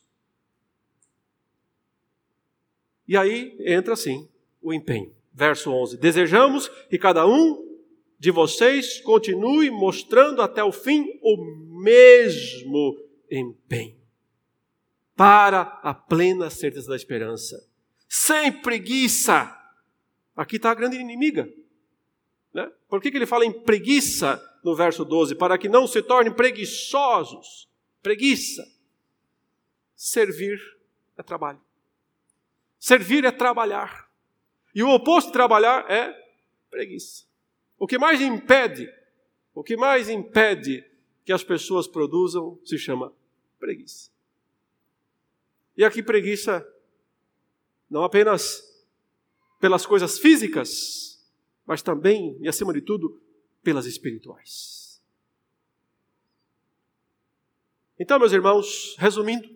E 3.08 3.18
aí 3.18 3.58
entra 3.60 3.94
assim 3.94 4.30
o 4.62 4.72
empenho. 4.72 5.14
Verso 5.34 5.72
11: 5.72 5.98
Desejamos 5.98 6.68
que 6.89 6.98
cada 6.98 7.28
um 7.28 7.71
de 8.22 8.30
vocês 8.30 9.02
continue 9.02 9.72
mostrando 9.72 10.44
até 10.44 10.64
o 10.64 10.72
fim 10.72 11.20
o 11.24 11.44
mesmo 11.82 13.04
empenho, 13.32 13.98
para 15.16 15.62
a 15.82 15.92
plena 15.92 16.48
certeza 16.52 16.88
da 16.88 16.96
esperança, 16.96 17.68
sem 18.08 18.52
preguiça. 18.52 19.58
Aqui 20.36 20.58
está 20.58 20.70
a 20.70 20.76
grande 20.76 20.98
inimiga. 20.98 21.52
Né? 22.54 22.72
Por 22.88 23.02
que, 23.02 23.10
que 23.10 23.18
ele 23.18 23.26
fala 23.26 23.44
em 23.44 23.52
preguiça 23.52 24.40
no 24.64 24.76
verso 24.76 25.04
12? 25.04 25.34
Para 25.34 25.58
que 25.58 25.68
não 25.68 25.88
se 25.88 26.04
tornem 26.04 26.32
preguiçosos. 26.32 27.68
Preguiça. 28.04 28.64
Servir 29.96 30.62
é 31.18 31.24
trabalho. 31.24 31.60
Servir 32.78 33.26
é 33.26 33.32
trabalhar. 33.32 34.12
E 34.76 34.84
o 34.84 34.92
oposto 34.92 35.30
de 35.30 35.34
trabalhar 35.34 35.90
é 35.90 36.16
preguiça. 36.70 37.31
O 37.82 37.88
que 37.88 37.98
mais 37.98 38.22
impede, 38.22 38.94
o 39.56 39.64
que 39.64 39.76
mais 39.76 40.08
impede 40.08 40.88
que 41.26 41.34
as 41.34 41.44
pessoas 41.44 41.88
produzam 41.88 42.60
se 42.64 42.78
chama 42.78 43.12
preguiça. 43.60 44.12
E 45.76 45.84
aqui 45.84 46.04
preguiça 46.04 46.64
não 47.90 48.04
apenas 48.04 48.62
pelas 49.60 49.84
coisas 49.84 50.20
físicas, 50.20 51.28
mas 51.66 51.82
também 51.82 52.38
e 52.40 52.48
acima 52.48 52.72
de 52.72 52.82
tudo 52.82 53.20
pelas 53.64 53.88
espirituais. 53.88 55.02
Então, 57.98 58.20
meus 58.20 58.32
irmãos, 58.32 58.96
resumindo, 59.00 59.50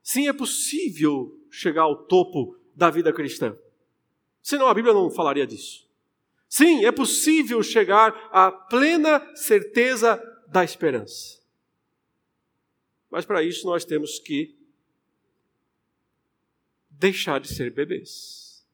sim 0.00 0.28
é 0.28 0.32
possível 0.32 1.44
chegar 1.50 1.82
ao 1.82 2.04
topo 2.04 2.56
da 2.72 2.88
vida 2.88 3.12
cristã. 3.12 3.58
Senão 4.40 4.68
a 4.68 4.74
Bíblia 4.74 4.94
não 4.94 5.10
falaria 5.10 5.44
disso. 5.44 5.83
Sim, 6.56 6.84
é 6.84 6.92
possível 6.92 7.60
chegar 7.64 8.14
à 8.30 8.48
plena 8.48 9.34
certeza 9.34 10.22
da 10.46 10.62
esperança. 10.62 11.40
Mas 13.10 13.26
para 13.26 13.42
isso 13.42 13.66
nós 13.66 13.84
temos 13.84 14.20
que 14.20 14.56
deixar 16.88 17.40
de 17.40 17.52
ser 17.52 17.72
bebês, 17.72 18.64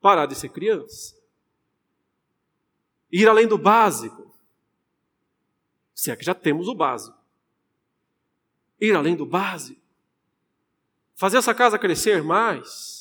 parar 0.00 0.26
de 0.26 0.34
ser 0.34 0.48
criança, 0.48 1.16
ir 3.12 3.28
além 3.28 3.46
do 3.46 3.56
básico, 3.56 4.36
se 5.94 6.10
é 6.10 6.16
que 6.16 6.24
já 6.24 6.34
temos 6.34 6.66
o 6.66 6.74
básico, 6.74 7.16
ir 8.80 8.96
além 8.96 9.14
do 9.14 9.24
básico, 9.24 9.80
fazer 11.14 11.36
essa 11.36 11.54
casa 11.54 11.78
crescer 11.78 12.20
mais, 12.20 12.97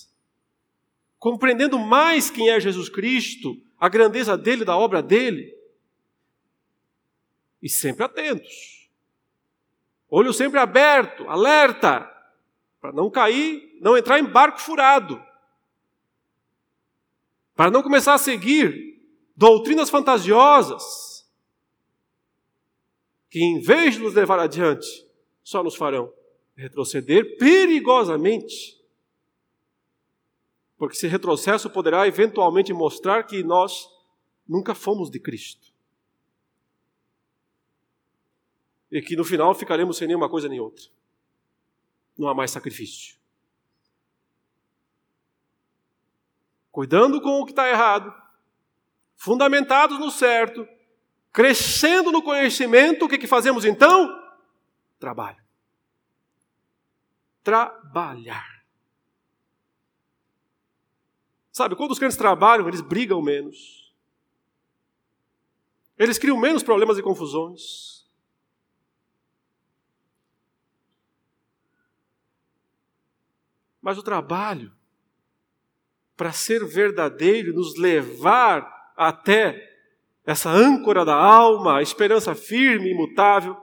compreendendo 1.31 1.77
mais 1.77 2.29
quem 2.29 2.49
é 2.49 2.57
Jesus 2.57 2.87
Cristo, 2.87 3.61
a 3.77 3.89
grandeza 3.89 4.37
dele, 4.37 4.63
da 4.63 4.77
obra 4.77 5.03
dele, 5.03 5.53
e 7.61 7.67
sempre 7.67 8.05
atentos, 8.05 8.89
olho 10.09 10.31
sempre 10.31 10.57
aberto, 10.57 11.27
alerta, 11.27 12.09
para 12.79 12.93
não 12.93 13.11
cair, 13.11 13.77
não 13.81 13.97
entrar 13.97 14.19
em 14.19 14.23
barco 14.23 14.61
furado, 14.61 15.21
para 17.57 17.69
não 17.69 17.83
começar 17.83 18.13
a 18.13 18.17
seguir 18.17 19.03
doutrinas 19.35 19.89
fantasiosas, 19.89 21.29
que 23.29 23.43
em 23.43 23.59
vez 23.59 23.95
de 23.95 23.99
nos 23.99 24.13
levar 24.13 24.39
adiante, 24.39 24.87
só 25.43 25.61
nos 25.61 25.75
farão 25.75 26.09
retroceder 26.55 27.37
perigosamente. 27.37 28.76
Porque 30.77 30.95
esse 30.95 31.07
retrocesso 31.07 31.69
poderá 31.69 32.07
eventualmente 32.07 32.71
mostrar 32.71 33.23
que 33.23 33.43
nós 33.43 33.89
nunca 34.47 34.75
fomos 34.75 35.09
de 35.09 35.19
Cristo. 35.19 35.73
E 38.91 39.01
que 39.01 39.15
no 39.15 39.25
final 39.25 39.53
ficaremos 39.55 39.97
sem 39.97 40.07
nenhuma 40.07 40.29
coisa 40.29 40.47
nem 40.47 40.59
outra. 40.59 40.85
Não 42.17 42.27
há 42.29 42.33
mais 42.33 42.51
sacrifício. 42.51 43.17
Cuidando 46.71 47.19
com 47.19 47.41
o 47.41 47.45
que 47.45 47.51
está 47.51 47.67
errado, 47.67 48.13
fundamentados 49.15 49.99
no 49.99 50.11
certo, 50.11 50.67
crescendo 51.33 52.11
no 52.11 52.21
conhecimento, 52.21 53.05
o 53.05 53.09
que, 53.09 53.17
que 53.17 53.27
fazemos 53.27 53.65
então? 53.65 54.07
Trabalho. 54.99 55.43
Trabalhar. 57.43 58.56
Sabe, 61.57 61.75
quando 61.75 61.89
os 61.89 61.97
crentes 61.97 62.15
trabalham, 62.15 62.67
eles 62.67 62.81
brigam 62.81 63.19
menos. 63.19 63.91
Eles 65.97 66.19
criam 66.19 66.37
menos 66.37 66.61
problemas 66.61 66.99
e 66.99 67.01
confusões. 67.01 68.07
Mas 73.81 73.97
o 73.97 74.03
trabalho, 74.03 74.71
para 76.15 76.31
ser 76.31 76.63
verdadeiro, 76.63 77.55
nos 77.55 77.75
levar 77.75 78.93
até 78.95 79.59
essa 80.27 80.51
âncora 80.51 81.03
da 81.03 81.15
alma, 81.15 81.79
a 81.79 81.81
esperança 81.81 82.35
firme 82.35 82.89
e 82.89 82.93
imutável, 82.93 83.57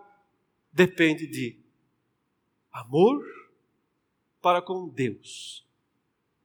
depende 0.73 1.29
de 1.29 1.61
amor 2.73 3.25
para 4.43 4.61
com 4.61 4.89
Deus 4.89 5.65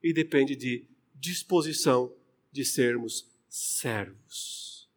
e 0.03 0.13
depende 0.13 0.55
de 0.55 0.88
disposição 1.19 2.13
de 2.51 2.63
sermos 2.63 3.29
servos. 3.47 4.89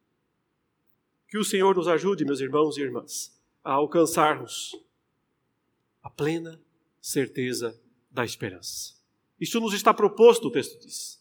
Que 1.28 1.38
o 1.38 1.44
Senhor 1.44 1.74
nos 1.74 1.88
ajude, 1.88 2.24
meus 2.24 2.40
irmãos 2.40 2.76
e 2.76 2.82
irmãs, 2.82 3.34
a 3.64 3.72
alcançarmos 3.72 4.76
a 6.02 6.10
plena 6.10 6.60
certeza 7.00 7.80
da 8.10 8.24
esperança. 8.24 8.94
Isso 9.40 9.58
nos 9.60 9.72
está 9.74 9.92
proposto, 9.92 10.48
o 10.48 10.50
texto 10.50 10.78
diz. 10.78 11.20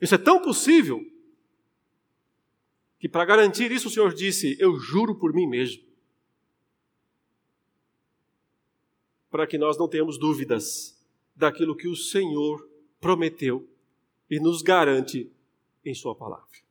Isso 0.00 0.14
é 0.14 0.18
tão 0.18 0.42
possível 0.42 1.00
que 2.98 3.08
para 3.08 3.24
garantir 3.24 3.70
isso 3.70 3.88
o 3.88 3.90
Senhor 3.90 4.12
disse: 4.12 4.56
Eu 4.58 4.78
juro 4.78 5.14
por 5.14 5.32
mim 5.32 5.46
mesmo. 5.46 5.84
Para 9.30 9.46
que 9.46 9.58
nós 9.58 9.78
não 9.78 9.88
tenhamos 9.88 10.18
dúvidas 10.18 11.02
daquilo 11.34 11.76
que 11.76 11.88
o 11.88 11.96
Senhor 11.96 12.75
prometeu 13.00 13.68
e 14.30 14.40
nos 14.40 14.62
garante 14.62 15.30
em 15.84 15.94
Sua 15.94 16.14
palavra. 16.14 16.65